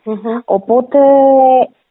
[0.45, 0.99] Οπότε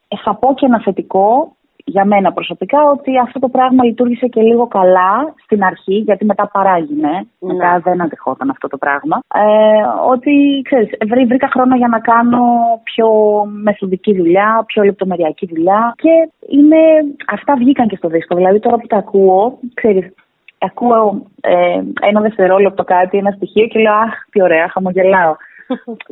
[0.08, 1.56] ε, θα πω και ένα θετικό
[1.86, 6.50] για μένα προσωπικά ότι αυτό το πράγμα λειτουργήσε και λίγο καλά στην αρχή, γιατί μετά
[6.52, 7.10] παράγινε.
[7.10, 7.52] Ναι.
[7.52, 9.16] Μετά δεν αντεχόταν αυτό το πράγμα.
[9.34, 9.42] Ε,
[10.08, 12.42] ότι, ξέρεις, βρή- βρήκα χρόνο για να κάνω
[12.82, 13.08] πιο
[13.62, 16.14] μεθοδική δουλειά, πιο λεπτομεριακή δουλειά και
[16.48, 16.80] είναι,
[17.26, 18.36] αυτά βγήκαν και στο δίσκο.
[18.36, 20.14] Δηλαδή τώρα που τα ακούω, ξέρεις,
[20.58, 25.34] ακούω ε, ένα δευτερόλεπτο κάτι, ένα στοιχείο και λέω αχ, τι ωραία, χαμογελάω.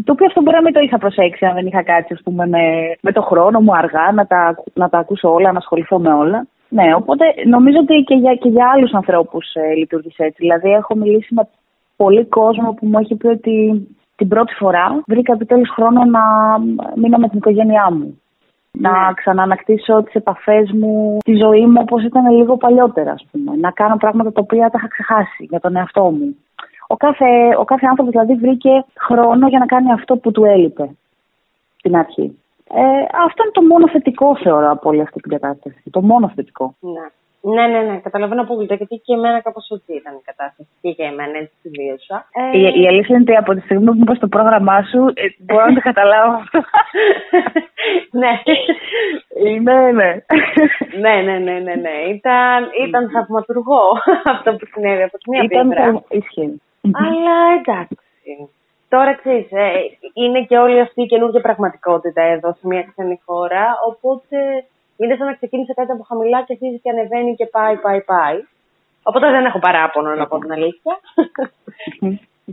[0.04, 2.46] Το οποίο αυτό μπορεί να μην το είχα προσέξει αν δεν είχα κάτσει ας πούμε,
[2.46, 2.62] με,
[3.00, 6.46] με το χρόνο μου αργά να τα, να τα ακούσω όλα, να ασχοληθώ με όλα.
[6.68, 10.36] Ναι, οπότε νομίζω ότι και για, και για άλλους ανθρώπους ε, λειτουργήσε έτσι.
[10.38, 11.48] Δηλαδή, έχω μιλήσει με
[11.96, 13.86] πολύ κόσμο που μου έχει πει ότι
[14.16, 16.22] την πρώτη φορά βρήκα επιτέλους χρόνο να
[16.94, 18.20] μείνω με την οικογένειά μου.
[18.78, 19.12] Να Ναι.
[19.14, 23.56] ξαναανακτήσω τις επαφές μου, τη ζωή μου όπως ήταν λίγο παλιότερα, ας πούμε.
[23.56, 26.36] Να κάνω πράγματα τα οποία τα είχα ξεχάσει για τον εαυτό μου.
[26.92, 27.26] Ο κάθε,
[27.58, 30.86] ο κάθε άνθρωπος δηλαδή βρήκε χρόνο για να κάνει αυτό που του έλειπε
[31.78, 32.26] στην αρχή.
[32.74, 32.82] Ε,
[33.26, 35.82] αυτό είναι το μόνο θετικό θεωρώ από όλη αυτή την κατάσταση.
[35.90, 36.74] Το μόνο θετικό.
[36.80, 37.06] Ναι.
[37.54, 40.68] Ναι, ναι, ναι, καταλαβαίνω απόλυτα γιατί και εμένα κάπως έτσι ήταν η κατάσταση.
[40.82, 42.16] Και για εμένα έτσι τη βίωσα.
[42.52, 45.24] Ε, Η, η αλήθεια είναι ότι από τη στιγμή που είπα στο πρόγραμμά σου, ε,
[45.38, 46.58] μπορώ να το καταλάβω αυτό.
[48.20, 48.32] ναι.
[49.46, 50.10] Είναι, ναι.
[51.04, 51.94] ναι, ναι, ναι, ναι, ναι.
[52.16, 53.82] Ήταν, ήταν θαυματουργό
[54.34, 55.92] αυτό που συνέβη από τη μία Ήταν πλευρά.
[55.92, 56.60] θα- ισχύει.
[56.82, 57.96] Αλλά εντάξει.
[58.24, 58.54] εντάξει.
[58.88, 59.72] Τώρα ξέρεις, ε,
[60.14, 63.64] είναι και όλη αυτή η καινούργια πραγματικότητα εδώ σε μια ξένη χώρα.
[63.88, 64.36] Οπότε
[64.96, 68.38] είναι σαν να ξεκίνησε κάτι από χαμηλά και αρχίζει και ανεβαίνει και πάει, πάει, πάει.
[69.02, 70.94] Οπότε δεν έχω παράπονο να πω την αλήθεια.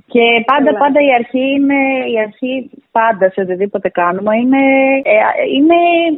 [0.08, 1.80] Και πάντα, πάντα η αρχή είναι,
[2.13, 4.62] η αρχή πάντα σε οτιδήποτε κάνουμε είναι,
[5.04, 5.18] ε,
[5.56, 5.76] είναι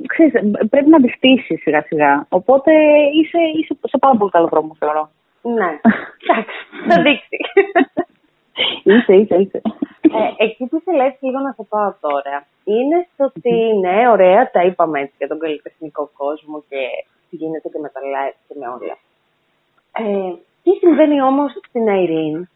[0.07, 0.33] ξέρεις,
[0.69, 2.25] πρέπει να τη στήσει σιγά σιγά.
[2.29, 2.71] Οπότε
[3.13, 5.09] είσαι, είσαι σε πάρα πολύ καλό δρόμο θεωρώ.
[5.41, 5.79] Ναι,
[6.21, 7.37] εντάξει, θα δείξει.
[8.83, 9.61] είσαι, είσαι, είσαι.
[10.01, 14.51] Ε, εκεί που σε λες λίγο να σε πάω τώρα, είναι στο ότι ναι, ωραία,
[14.51, 16.81] τα είπαμε έτσι για τον καλλιτεχνικό κόσμο και
[17.29, 18.97] τι γίνεται και με τα live και με όλα.
[19.91, 22.47] Ε, τι συμβαίνει όμως στην Αϊρίν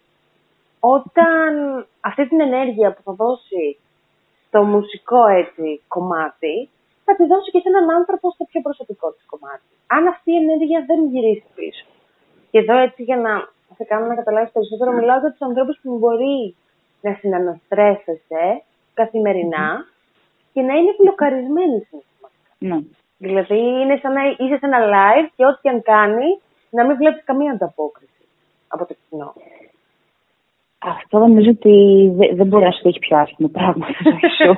[0.79, 1.51] όταν
[1.99, 3.77] αυτή την ενέργεια που θα δώσει
[4.47, 6.69] στο μουσικό έτσι κομμάτι,
[7.05, 9.69] θα τη δώσει και σε έναν άνθρωπο στο πιο προσωπικό της κομμάτι.
[9.87, 11.85] Αν αυτή η ενέργεια δεν γυρίσει πίσω.
[12.55, 13.31] Και εδώ έτσι για να
[13.75, 16.55] σε κάνω να καταλάβεις περισσότερο, μιλάω για τους ανθρώπους που μπορεί
[17.01, 18.45] να συναναστρέφεσαι
[18.93, 19.85] καθημερινά
[20.53, 22.51] και να είναι μπλοκαρισμένοι συναισθηματικά.
[22.57, 22.77] Ναι.
[23.17, 26.29] Δηλαδή είναι σαν να είσαι σε ένα live και ό,τι αν κάνει
[26.69, 28.23] να μην βλέπεις καμία ανταπόκριση
[28.67, 29.33] από το κοινό.
[30.79, 31.75] Αυτό νομίζω ότι
[32.33, 34.55] δεν μπορεί να σου έχει πιο άσχημο πράγμα στη ζωή σου.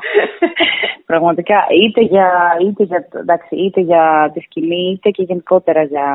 [1.06, 2.30] Πραγματικά, είτε για,
[2.62, 6.08] είτε, για, εντάξει, είτε για τη σκηνή, είτε και γενικότερα για,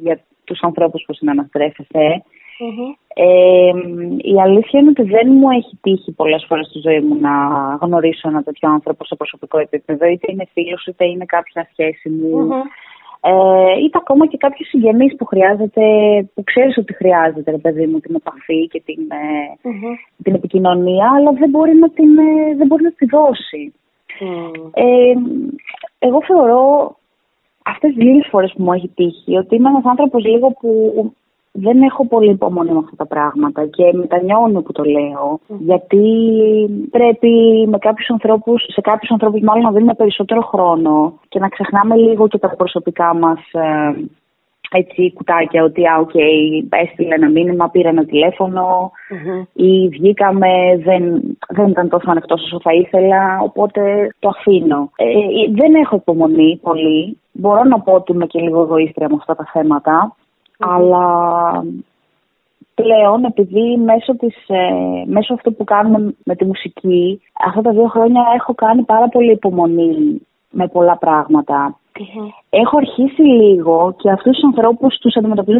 [0.00, 2.22] για τους ανθρώπους που συναναστρέφεσαι.
[3.14, 3.70] Ε,
[4.16, 7.32] η αλήθεια είναι ότι δεν μου έχει τύχει πολλές φορές στη ζωή μου να
[7.80, 10.06] γνωρίσω ένα τέτοιο άνθρωπο σε προσωπικό επίπεδο.
[10.06, 12.48] Είτε είναι φίλος, είτε είναι κάποια σχέση μου.
[13.20, 15.82] Ε, είτε ακόμα και κάποιος συγγενής που χρειάζεται,
[16.34, 19.70] που ξέρεις ότι χρειάζεται, ρε παιδί μου, την επαφή και την, ε,
[20.22, 23.72] την επικοινωνία, αλλά δεν μπορεί να την, ε, δεν μπορεί να τη δώσει.
[24.72, 25.14] Ε,
[25.98, 26.96] εγώ θεωρώ
[27.68, 30.70] αυτές τις λίγες φορές που μου έχει τύχει ότι είμαι ένας άνθρωπος λίγο που
[31.52, 35.40] δεν έχω πολύ υπομονή με αυτά τα πράγματα και μετανιώνω που το λέω.
[35.58, 36.04] Γιατί
[36.90, 37.30] πρέπει
[37.68, 42.28] με κάποιους ανθρώπους, σε κάποιους ανθρώπους μάλλον να δίνουμε περισσότερο χρόνο και να ξεχνάμε λίγο
[42.28, 43.94] και τα προσωπικά μας ε,
[44.70, 46.14] έτσι κουτάκια ότι α, οκ,
[46.70, 48.04] έστειλε ένα μήνυμα, πήρα ένα
[49.52, 50.48] ή βγήκαμε,
[50.84, 51.02] δεν,
[51.48, 54.90] δεν ήταν τόσο ανοιχτός όσο θα ήθελα, οπότε το αφήνω.
[54.96, 55.04] Ε,
[55.52, 57.18] δεν έχω υπομονή πολύ.
[57.32, 60.16] Μπορώ να πω ότι είμαι και λίγο εγωίστρια με αυτά τα θεματα
[60.58, 61.06] αλλά
[62.74, 67.86] πλέον επειδή μέσω, της, ε, μέσω αυτού που κάνουμε με τη μουσική αυτά τα δύο
[67.86, 70.98] χρόνια έχω κάνει πάρα πολύ υπομονή με πολλά
[72.50, 75.58] Έχω αρχίσει λίγο και αυτούς τους ανθρώπους τους αντιμετωπίζω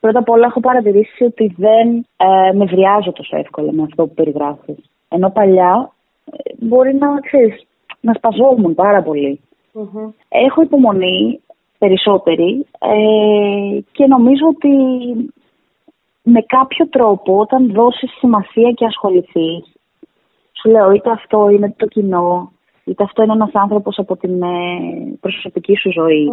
[0.00, 4.14] Πρώτα απ' όλα έχω παρατηρήσει ότι δεν ε, με βριάζω τόσο εύκολα με αυτό που
[4.14, 4.90] περιγράφεις.
[5.08, 5.92] Ενώ παλιά
[6.24, 7.66] ε, μπορεί να, ξέρεις,
[8.00, 9.02] να σπαζόμουν πάρα
[10.28, 11.40] Έχω υπομονή,
[11.78, 14.70] περισσότεροι ε, και νομίζω ότι
[16.22, 19.72] με κάποιο τρόπο όταν δώσεις σημασία και ασχοληθείς
[20.52, 22.52] σου λέω είτε αυτό είναι το κοινό
[22.84, 24.48] είτε αυτό είναι ένας άνθρωπος από την ε,
[25.20, 26.28] προσωπική σου ζωη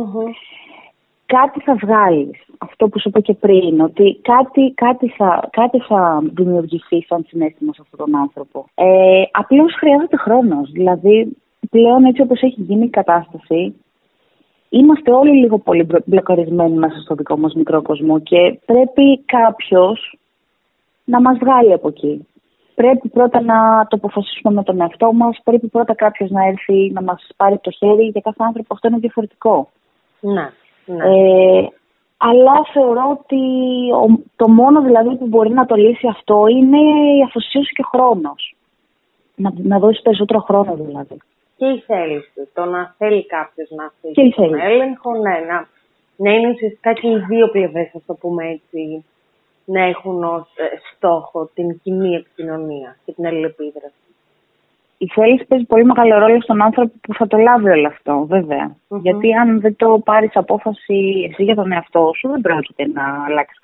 [1.27, 2.41] κάτι θα βγάλεις.
[2.57, 7.73] Αυτό που σου είπα και πριν, ότι κάτι, κάτι, θα, κάτι θα δημιουργηθεί σαν συνέστημα
[7.73, 8.65] σε αυτόν τον άνθρωπο.
[8.75, 10.71] Ε, απλώς χρειάζεται χρόνος.
[10.71, 11.37] Δηλαδή,
[11.69, 13.75] πλέον έτσι όπως έχει γίνει η κατάσταση,
[14.69, 20.17] είμαστε όλοι λίγο πολύ μπλοκαρισμένοι μέσα στο δικό μας μικρό κόσμο και πρέπει κάποιος
[21.03, 22.27] να μας βγάλει από εκεί.
[22.81, 27.01] Πρέπει πρώτα να το αποφασίσουμε με τον εαυτό μας, πρέπει πρώτα κάποιος να έρθει να
[27.01, 29.69] μας πάρει το χέρι, για κάθε άνθρωπο αυτό είναι διαφορετικό.
[30.19, 30.49] Ναι,
[30.85, 31.03] ναι.
[31.03, 31.67] Ε,
[32.17, 33.41] αλλά θεωρώ ότι
[34.35, 36.79] το μόνο δηλαδή που μπορεί να το λύσει αυτό είναι
[37.17, 38.55] η αφοσίωση και χρόνος.
[39.35, 41.17] Να, να δώσει περισσότερο χρόνο δηλαδή
[41.57, 42.49] και η θέληση.
[42.53, 45.67] Το να θέλει κάποιος να αφήσει τον έλεγχο, ναι, να,
[46.15, 49.05] να είναι ουσιαστικά και οι δύο πλευρές, ας το πούμε έτσι,
[49.73, 50.63] να έχουν ως ε,
[50.95, 54.07] στόχο την κοινή επικοινωνία και την αλληλεπίδραση.
[54.97, 58.27] Η θέληση παίζει πολύ μεγάλο ρόλο στον άνθρωπο που θα το λάβει όλο αυτό,
[59.01, 63.59] Γιατί αν δεν το πάρεις απόφαση εσύ για τον εαυτό σου, δεν πρόκειται να αλλάξεις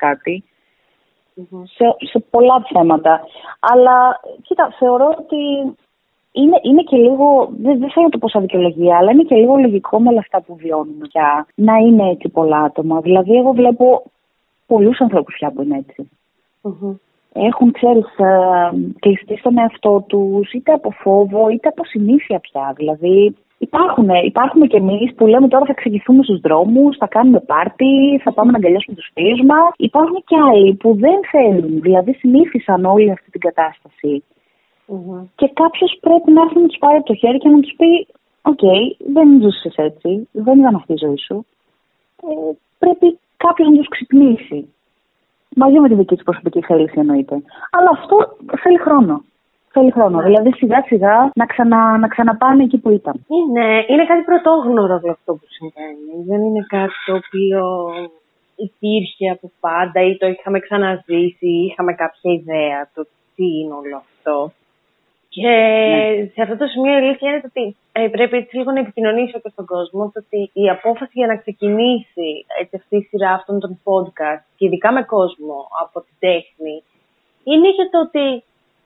[1.64, 3.22] Σε, σε πολλά θέματα.
[3.60, 5.76] Αλλά κοίτα, θεωρώ ότι
[6.32, 9.36] είναι, είναι και λίγο, δεν, δεν θέλω να το πω σαν δικαιολογία, αλλά είναι και
[9.36, 13.00] λίγο λογικό με όλα αυτά που βιώνουμε πια να είναι έτσι πολλά άτομα.
[13.00, 14.04] Δηλαδή, εγώ βλέπω
[14.68, 16.10] πολλούς ανθρώπους πια που είναι έτσι.
[16.64, 16.96] Mm-hmm.
[17.34, 22.74] Έχουν, ξέρεις, ε, κλειστεί στον εαυτό τους, είτε από φόβο, είτε από συνήθεια πια.
[22.76, 28.22] Δηλαδή, υπάρχουν, υπάρχουν και εμείς που λέμε τώρα θα ξεχυθούμε στους δρόμους, θα κάνουμε πάρτι,
[28.24, 29.72] θα πάμε να αγκαλιάσουμε τους φίλους μας.
[29.78, 34.24] Υπάρχουν και άλλοι που δεν θέλουν, δηλαδή συνήθισαν όλη αυτή την κατάσταση.
[34.88, 35.24] Mm-hmm.
[35.36, 38.08] Και κάποιος πρέπει να έρθει να τους πάρει από το χέρι και να τους πει:
[38.42, 38.64] Οκ,
[39.14, 41.46] δεν ζούσες έτσι, δεν ήταν αυτή η ζωή σου.
[42.24, 44.74] Ε, πρέπει κάποιο να τους ξυπνήσει.
[45.56, 47.36] Μαζί με τη δική τη προσωπική θέληση εννοείται.
[47.72, 48.16] Αλλά αυτό
[48.62, 49.24] θέλει χρόνο.
[49.74, 50.18] Θέλει χρόνο.
[50.18, 50.24] Ναι.
[50.24, 53.26] Δηλαδή σιγά σιγά να, ξανα, να ξαναπάνε εκεί που ήταν.
[53.28, 56.24] Είναι, είναι κάτι πρωτόγνωρο αυτό που συμβαίνει.
[56.30, 57.64] Δεν είναι κάτι το οποίο
[58.56, 63.02] υπήρχε από πάντα ή το είχαμε ξαναζήσει ή είχαμε κάποια ιδέα το
[63.36, 64.52] τι είναι όλο αυτό.
[65.30, 66.30] Και ναι.
[66.34, 69.50] σε αυτό το σημείο η αλήθεια είναι ότι ε, πρέπει έτσι λίγο να επικοινωνήσω και
[69.50, 74.44] στον κόσμο ότι η απόφαση για να ξεκινήσει έτσι, αυτή η σειρά αυτών των podcast
[74.58, 76.84] και ειδικά με κόσμο από την τέχνη
[77.44, 78.44] είναι για το ότι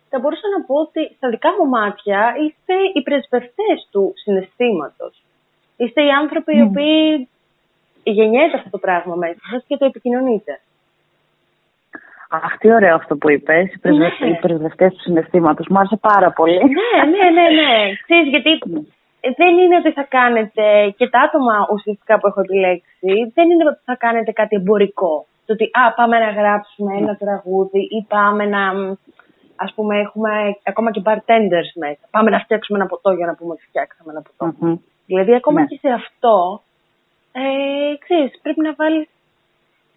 [0.09, 5.23] θα μπορούσα να πω ότι στα δικά μου μάτια είστε οι πρεσβευτές του συναισθήματος.
[5.77, 7.29] Είστε οι άνθρωποι οι οποίοι
[8.03, 10.59] γεννιέται αυτό το πράγμα μέσα σας και το επικοινωνείτε.
[12.29, 15.67] Αχ, τι ωραίο αυτό που είπες, οι, πρεσβευτές του συναισθήματος.
[15.67, 16.57] Μου άρεσε πάρα πολύ.
[16.57, 17.73] ναι, ναι, ναι, ναι.
[18.05, 18.49] Ξέρεις, γιατί
[19.35, 23.81] δεν είναι ότι θα κάνετε και τα άτομα ουσιαστικά που έχω επιλέξει, δεν είναι ότι
[23.83, 25.25] θα κάνετε κάτι εμπορικό.
[25.45, 28.61] Το ότι α, πάμε να γράψουμε ένα τραγούδι ή πάμε να.
[29.65, 30.29] Α πούμε, έχουμε
[30.63, 31.99] ακόμα και bartenders μέσα.
[32.11, 34.45] Πάμε να φτιάξουμε ένα ποτό για να πούμε ότι φτιάξαμε ένα ποτό.
[35.05, 35.65] Δηλαδή, ακόμα ναι.
[35.65, 36.61] και σε αυτό,
[37.31, 39.07] ε, ξέρεις, πρέπει να βάλεις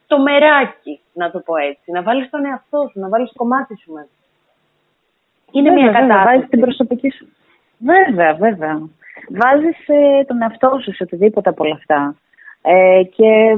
[0.06, 1.90] το μεράκι, να το πω έτσι.
[1.90, 4.08] Να βάλεις τον εαυτό σου, να βάλεις το κομμάτι σου μέσα.
[5.52, 6.12] Είναι μια κατάσταση.
[6.12, 7.26] Να βάζεις την προσωπική σου.
[7.78, 8.88] Βέβαια, βέβαια.
[9.28, 12.16] Βάζεις ε, τον εαυτό σου σε οτιδήποτε από όλα αυτά.
[12.62, 13.56] Ε, και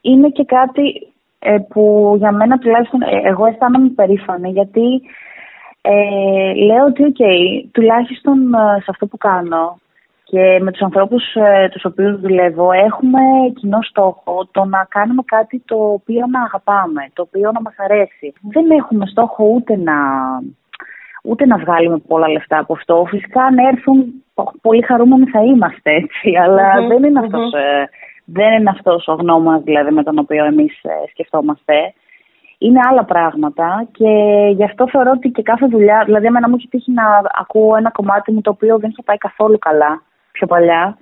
[0.00, 5.02] είναι και κάτι ε, που για μένα τουλάχιστον ε, εγώ αισθάνομαι περήφανη γιατί
[5.80, 8.38] ε, λέω ότι okay, τουλάχιστον
[8.82, 9.78] σε αυτό που κάνω
[10.30, 13.20] και με τους ανθρώπους ε, τους οποίους δουλεύω έχουμε
[13.54, 18.32] κοινό στόχο το να κάνουμε κάτι το οποίο να αγαπάμε, το οποίο να μας αρέσει.
[18.42, 19.94] Δεν έχουμε στόχο ούτε να,
[21.22, 23.06] ούτε να βγάλουμε πολλά λεφτά από αυτό.
[23.08, 24.24] Φυσικά αν έρθουν
[24.62, 26.32] πολύ χαρούμενοι θα είμαστε έτσι,
[26.88, 27.88] δεν, είναι αυτός, ε,
[28.24, 31.92] δεν είναι αυτός ο γνώμας δηλαδή με τον οποίο εμείς ε, σκεφτόμαστε.
[32.58, 34.10] Είναι άλλα πράγματα και
[34.54, 37.04] γι' αυτό θεωρώ ότι και κάθε δουλειά, δηλαδή εμένα μου έχει τύχει να
[37.40, 40.02] ακούω ένα κομμάτι μου το οποίο δεν είχε πάει καθόλου καλά
[40.32, 40.98] πιο παλια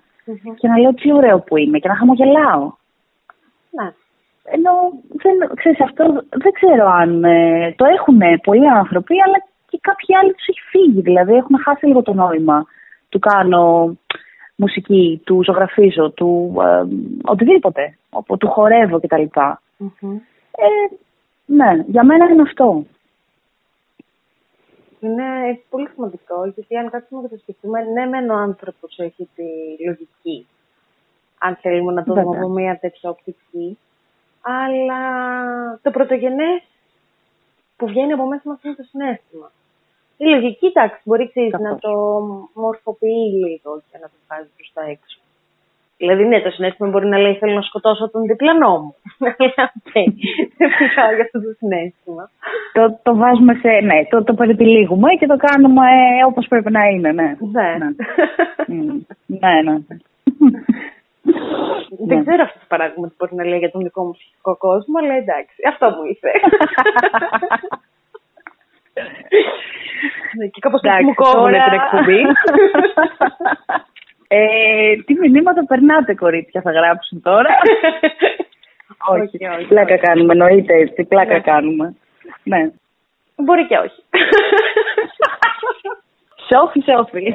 [0.58, 2.72] και να λέω τι ωραίο που είμαι και να χαμογελάω.
[3.70, 3.92] Ναι.
[4.44, 4.72] Ενώ
[5.22, 10.32] δεν, ξέρεις, αυτό δεν ξέρω αν ε, το έχουν πολλοί άνθρωποι, αλλά και κάποιοι άλλοι
[10.34, 11.00] τους έχει φύγει.
[11.00, 12.66] Δηλαδή έχουν χάσει λίγο το νόημα
[13.08, 13.96] του κάνω
[14.56, 16.82] μουσική, του ζωγραφίζω, του ε,
[17.22, 19.22] οτιδήποτε, όπου, του χορεύω κτλ.
[19.22, 20.18] Mm-hmm.
[20.50, 20.94] Ε,
[21.46, 22.84] ναι, για μένα είναι αυτό.
[25.00, 25.24] Είναι
[25.70, 29.44] πολύ σημαντικό, γιατί αν κάτσουμε να το σκεφτούμε, ναι, μεν ο άνθρωπος έχει τη
[29.86, 30.46] λογική,
[31.38, 33.78] αν θέλουμε να το δούμε από μια τέτοια οπτική,
[34.40, 35.00] αλλά
[35.82, 36.62] το πρωτογενές
[37.76, 39.50] που βγαίνει από μέσα μας είναι το συνέστημα.
[40.16, 41.92] Η λογική, εντάξει, μπορεί να το
[42.54, 45.18] μορφοποιεί λίγο και να το βγάζει προς τα έξω.
[45.98, 48.94] Δηλαδή, ναι, το συνέστημα μπορεί να λέει θέλω να σκοτώσω τον διπλανό μου.
[49.28, 49.34] Αλλά
[49.92, 52.30] δεν μιλάω για αυτό το συνέστημα.
[52.72, 53.68] Το, το βάζουμε σε.
[53.68, 57.36] Ναι, το, το περιπηλίγουμε και το κάνουμε ε, όπως πρέπει να είναι, ναι.
[57.52, 57.76] Ναι.
[59.26, 59.76] Ναι, ναι.
[61.36, 62.06] Ναι.
[62.10, 64.94] Δεν ξέρω αυτό το παράδειγμα τι μπορεί να λέει για τον δικό μου ψυχικό κόσμο,
[65.00, 66.30] αλλά εντάξει, αυτό μου ήρθε.
[70.36, 72.20] Ναι, και κάπως μου κόβουν την εκπομπή.
[74.28, 77.50] Ε, τι μηνύματα περνάτε, κορίτσια, θα γράψουν τώρα;
[79.08, 81.04] όχι, όχι, Πλάκα κάνουμε, εννοείται έτσι.
[81.04, 81.40] Πλάκα ναι.
[81.40, 81.96] κάνουμε.
[82.42, 82.70] Ναι.
[83.36, 84.02] Μπορεί και όχι.
[86.48, 87.34] Σόφι, σόφι.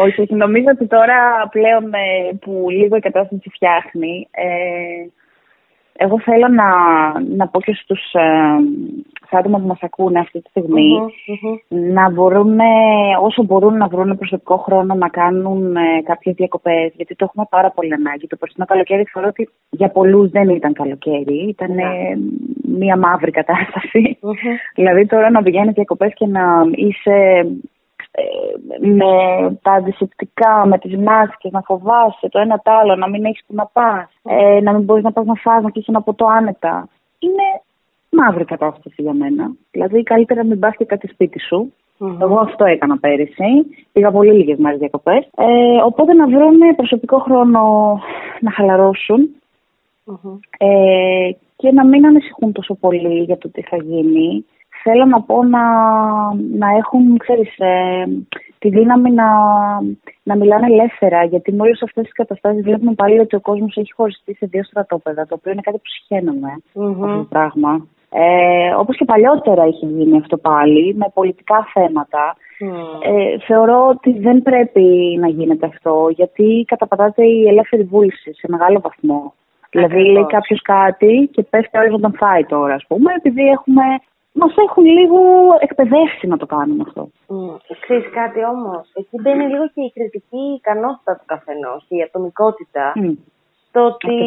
[0.00, 5.06] όχι, όχι, νομίζω ότι τώρα πλέον ε, που λίγο η κατάσταση φτιάχνει, ε,
[6.00, 6.68] εγώ θέλω να,
[7.36, 10.88] να πω και στους ε, άτομα που μας ακούνε αυτή τη στιγμη
[11.68, 12.58] να μπορούν,
[13.22, 17.70] όσο μπορούν να βρουν προσωπικό χρόνο να κάνουν ε, κάποιες διακοπές, γιατί το έχουμε πάρα
[17.70, 18.26] πολύ ανάγκη.
[18.26, 21.84] Το περσινό καλοκαίρι θεωρώ ότι για πολλούς δεν ήταν καλοκαίρι, ήταν ναι.
[22.78, 23.32] μία μαύρη
[24.74, 26.42] Δηλαδή τώρα να πηγαίνεις διακοπές και να
[26.74, 27.46] είσαι ε,
[28.80, 29.12] με
[29.62, 33.54] τα αντισηπτικά, με τις μάσκες, να φοβάσαι το ένα το άλλο, να μην έχεις που
[33.54, 36.88] να πας, ε, να μην μπορείς να πας να φας, να κλείσεις ένα ποτό άνετα.
[37.18, 37.46] Είναι
[38.10, 39.50] μαύρη κατάσταση για μένα.
[39.70, 41.72] Δηλαδή καλύτερα να μην πας και κάτι σπίτι σου.
[42.20, 43.66] Εγώ αυτό έκανα πέρυσι.
[43.92, 45.28] Πήγα πολύ λίγες μέρες διακοπές.
[45.36, 47.60] Ε, οπότε να βρουν προσωπικό χρόνο
[48.40, 49.28] να χαλαρωσουν
[50.58, 54.44] ε, και να μην ανησυχούν τόσο πολύ για το τι θα γίνει
[54.82, 55.64] θέλω να πω να,
[56.34, 58.04] να έχουν, ξέρεις, ε,
[58.58, 59.28] τη δύναμη να,
[60.22, 61.24] να μιλάνε ελεύθερα.
[61.24, 64.64] Γιατί με όλες αυτές τις καταστάσεις βλέπουμε πάλι ότι ο κόσμος έχει χωριστεί σε δύο
[64.64, 66.52] στρατόπεδα, το οποίο είναι κάτι που συχαίνομαι
[66.86, 67.86] αυτό το πράγμα.
[68.10, 72.36] Ε, όπως και παλιότερα είχε γίνει αυτό πάλι, με πολιτικά θέματα.
[73.02, 78.80] Ε, θεωρώ ότι δεν πρέπει να γίνεται αυτό, γιατί καταπατάται η ελεύθερη βούληση σε μεγάλο
[78.80, 79.34] βαθμό.
[79.70, 83.82] Δηλαδή λέει κάποιος κάτι και πέφτει όλο όταν φάει τώρα, ας πούμε, επειδή έχουμε.
[84.40, 85.20] Μας έχουν λίγο
[85.60, 87.08] εκπαιδεύσει να το κάνουμε αυτό.
[87.28, 87.56] Mm.
[87.80, 92.92] Ξέρεις κάτι όμως, εκεί μπαίνει λίγο και η κριτική ικανότητα του καθενός, η ατομικότητα.
[92.96, 93.14] Mm.
[93.72, 94.18] Το ότι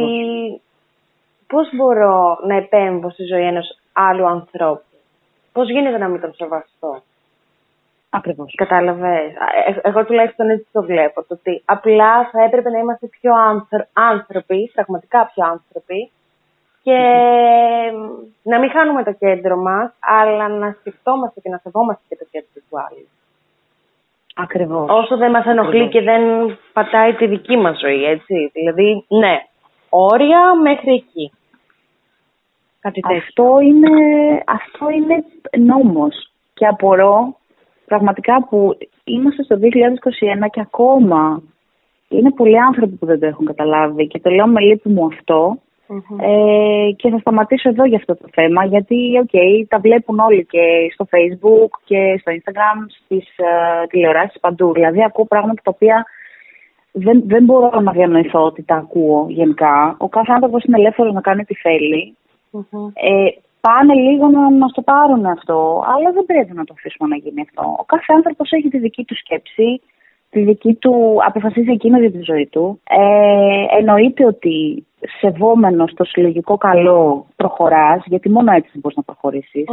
[1.47, 4.83] πώς μπορώ να επέμβω στη ζωή ενός άλλου ανθρώπου.
[5.53, 7.01] Πώς γίνεται να μην τον σεβαστώ.
[8.09, 8.53] Ακριβώς.
[8.55, 9.31] Κατάλαβες.
[9.65, 11.23] Ε, εγώ τουλάχιστον έτσι το βλέπω.
[11.23, 13.31] Το ότι απλά θα έπρεπε να είμαστε πιο
[13.93, 16.11] άνθρωποι, πραγματικά πιο άνθρωποι,
[16.83, 16.99] και
[18.43, 22.61] να μην χάνουμε το κέντρο μας, αλλά να σκεφτόμαστε και να σεβόμαστε και το κέντρο
[22.69, 23.07] του άλλου.
[24.35, 24.89] Ακριβώς.
[24.89, 26.21] Όσο δεν μας ενοχλεί και δεν
[26.73, 28.51] πατάει τη δική μας ζωή, έτσι.
[28.53, 29.45] Δηλαδή, ναι,
[29.89, 31.31] όρια μέχρι εκεί.
[32.79, 33.89] Κάτι αυτό είναι,
[34.47, 35.23] αυτό είναι
[35.57, 36.31] νόμος.
[36.53, 37.35] Και απορώ
[37.85, 41.41] πραγματικά που είμαστε στο 2021 και ακόμα
[42.07, 45.05] είναι πολλοί άνθρωποι που δεν το έχουν καταλάβει και το λέω με λύπη μου
[45.97, 50.45] αυτο ε, και θα σταματήσω εδώ για αυτό το θέμα γιατί okay, τα βλέπουν όλοι
[50.45, 54.73] και στο facebook και στο instagram, στις uh, τηλεοράσεις παντού.
[54.73, 56.05] Δηλαδή ακούω πράγματα τα οποία
[56.91, 59.95] δεν, δεν μπορώ να διανοηθώ ότι τα ακούω γενικά.
[59.97, 62.15] Ο κάθε άνθρωπος είναι ελεύθερος να κάνει ό,τι θέλει.
[62.93, 63.29] Ε,
[63.61, 67.41] πάνε λίγο να μας το πάρουν αυτό, αλλά δεν πρέπει να το αφήσουμε να γίνει
[67.41, 67.75] αυτό.
[67.79, 69.81] Ο κάθε άνθρωπος έχει τη δική του σκέψη,
[70.29, 72.81] τη δική του, αποφασίζει εκείνο για τη ζωή του.
[72.89, 74.85] Ε, εννοείται ότι
[75.19, 79.63] σεβόμενος το συλλογικό καλό προχωράς, γιατί μόνο έτσι μπορείς να προχωρησει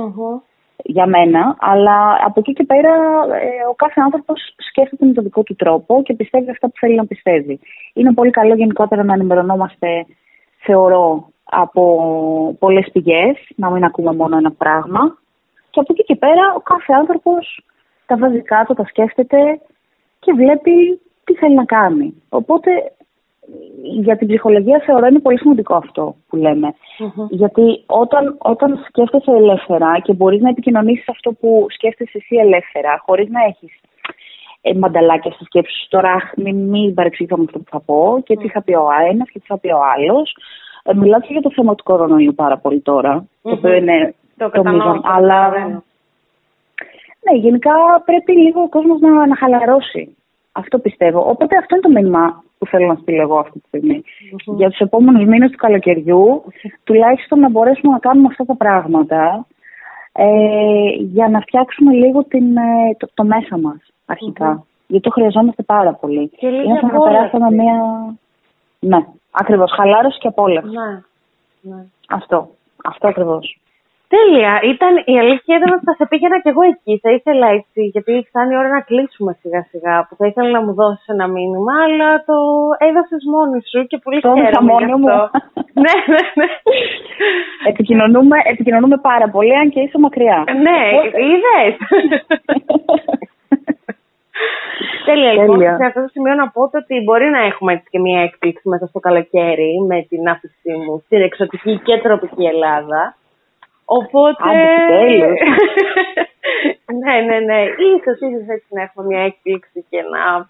[0.83, 2.93] Για μένα, αλλά από εκεί και πέρα
[3.41, 6.95] ε, ο κάθε άνθρωπος σκέφτεται με τον δικό του τρόπο και πιστεύει αυτά που θέλει
[6.95, 7.61] να πιστεύει.
[7.95, 10.07] Είναι πολύ καλό γενικότερα να ενημερωνόμαστε,
[10.59, 11.83] θεωρώ, από
[12.59, 15.19] πολλές πηγές, να μην ακούμε μόνο ένα πράγμα.
[15.71, 17.64] Και από εκεί και πέρα ο κάθε άνθρωπος
[18.07, 19.61] τα βάζει κάτω, τα σκέφτεται
[20.21, 22.23] και βλέπει τι θέλει να κάνει.
[22.29, 22.71] Οπότε
[23.82, 26.74] για την ψυχολογία θεωρώ είναι πολύ σημαντικό αυτό που λεμε
[27.30, 33.28] Γιατί όταν, όταν σκέφτεσαι ελεύθερα και μπορείς να επικοινωνήσεις αυτό που σκέφτεσαι εσύ ελεύθερα, χωρίς
[33.28, 33.80] να έχεις
[34.61, 35.88] ε, μανταλάκια στη σκέψη σου.
[35.88, 39.30] Τώρα μην, μην παρεξηγηθώ με αυτό που θα πω και τι θα πει ο ένας
[39.30, 40.37] και τι θα πει ο άλλος.
[40.82, 44.50] Ε, μιλάω και για το θέμα του κορονοϊού πάρα πολύ τώρα, το οποίο είναι το,
[44.50, 45.48] το μείζον, αλλά...
[47.20, 47.72] Ναι, γενικά
[48.04, 50.16] πρέπει λίγο ο κόσμος να, να χαλαρώσει.
[50.59, 51.21] Αυτό πιστεύω.
[51.33, 54.03] Οπότε αυτό είναι το μήνυμα που θέλω να στείλω εγώ αυτή τη στιγμη
[54.57, 56.42] Για τους επόμενους μήνες του καλοκαιριού,
[56.85, 59.47] τουλάχιστον να μπορέσουμε να κάνουμε αυτά τα πράγματα
[60.12, 60.27] ε,
[60.99, 64.64] για να φτιάξουμε λίγο την, ε, το, το μέσα μας αρχικά.
[64.87, 66.29] Γιατί το χρειαζόμαστε πάρα πολύ.
[66.29, 67.77] Και Είναι σαν να περάσουμε μια.
[68.79, 69.07] Ναι.
[69.31, 69.73] Ακριβώς.
[69.77, 70.68] Χαλάρωση και απόλαυση.
[70.68, 71.03] Ναι.
[71.75, 71.85] ναι.
[72.09, 72.49] Αυτό.
[72.85, 73.59] Αυτό ακριβώς.
[74.14, 74.53] Τέλεια.
[74.73, 76.92] Ήταν, η αλήθεια ήταν ότι θα σε πήγαινα κι εγώ εκεί.
[77.05, 80.07] Θα ήθελα έτσι, γιατί φτάνει η ώρα να κλείσουμε σιγά σιγά.
[80.07, 82.37] Που θα ήθελα να μου δώσεις ένα μήνυμα, αλλά το
[82.88, 85.16] έδωσες μόνη σου και πολύ το χαίρομαι μόνη μου.
[85.85, 86.49] ναι, ναι, ναι.
[87.71, 90.44] Επικοινωνούμε, επικοινωνούμε πάρα πολύ, αν και είσαι μακριά.
[90.66, 90.81] ναι,
[91.31, 91.75] είδες.
[95.09, 95.59] Τέλεια, λοιπόν.
[95.61, 98.87] Σε αυτό το σημείο να πω ότι μπορεί να έχουμε έτσι και μια έκπληξη μέσα
[98.87, 103.16] στο καλοκαίρι με την άφησή μου στην εξωτική και τροπική Ελλάδα.
[103.90, 104.44] Οπότε.
[107.03, 107.62] ναι, ναι, ναι.
[107.62, 110.48] Ίσως, ίσως έτσι να έχουμε μια έκπληξη και να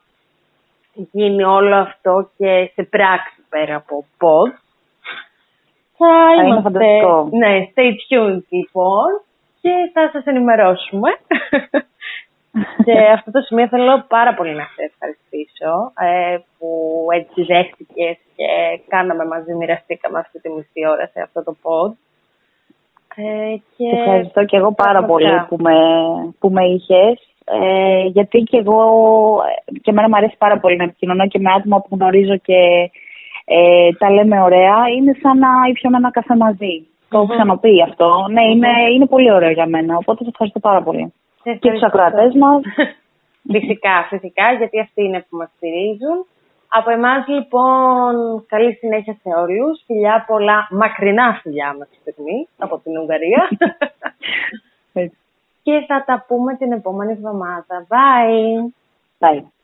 [1.13, 4.51] γίνει όλο αυτό και σε πράξη πέρα από πώς.
[5.97, 7.01] Θα είμαστε.
[7.31, 9.23] Ναι, stay tuned λοιπόν
[9.61, 11.11] και θα σας ενημερώσουμε.
[12.85, 16.69] Σε αυτό το σημείο θέλω πάρα πολύ να σε ευχαριστήσω ε, που
[17.13, 21.93] έτσι δέχτηκες και κάναμε μαζί, μοιραστήκαμε αυτή τη μισή ώρα σε αυτό το pod.
[23.17, 23.97] Ε, και...
[23.99, 25.75] ευχαριστώ και εγώ πάρα πολύ που με,
[26.39, 27.29] που με είχες.
[27.45, 28.81] Ε, γιατί και εγώ,
[29.83, 32.91] και εμένα μου αρέσει πάρα πολύ να επικοινωνώ και με άτομα που γνωρίζω και
[33.45, 34.77] ε, τα λέμε ωραία.
[34.97, 36.87] Είναι σαν να ήπιαμε ένα καφέ μαζί.
[37.09, 38.27] Το έχω ξαναπεί αυτό.
[38.31, 39.97] Ναι, είναι, είναι πολύ ωραίο για μένα.
[39.97, 42.63] Οπότε σε ευχαριστώ πάρα πολύ και τους ακροατές μας.
[43.55, 46.19] φυσικά, φυσικά, γιατί αυτοί είναι που μας στηρίζουν.
[46.69, 49.83] Από εμάς λοιπόν, καλή συνέχεια σε όλους.
[49.87, 53.49] Φιλιά πολλά, μακρινά φιλιά μας στιγμή από την Ουγγαρία.
[55.63, 57.87] και θα τα πούμε την επόμενη εβδομάδα.
[57.89, 58.73] Bye!
[59.19, 59.58] Bye.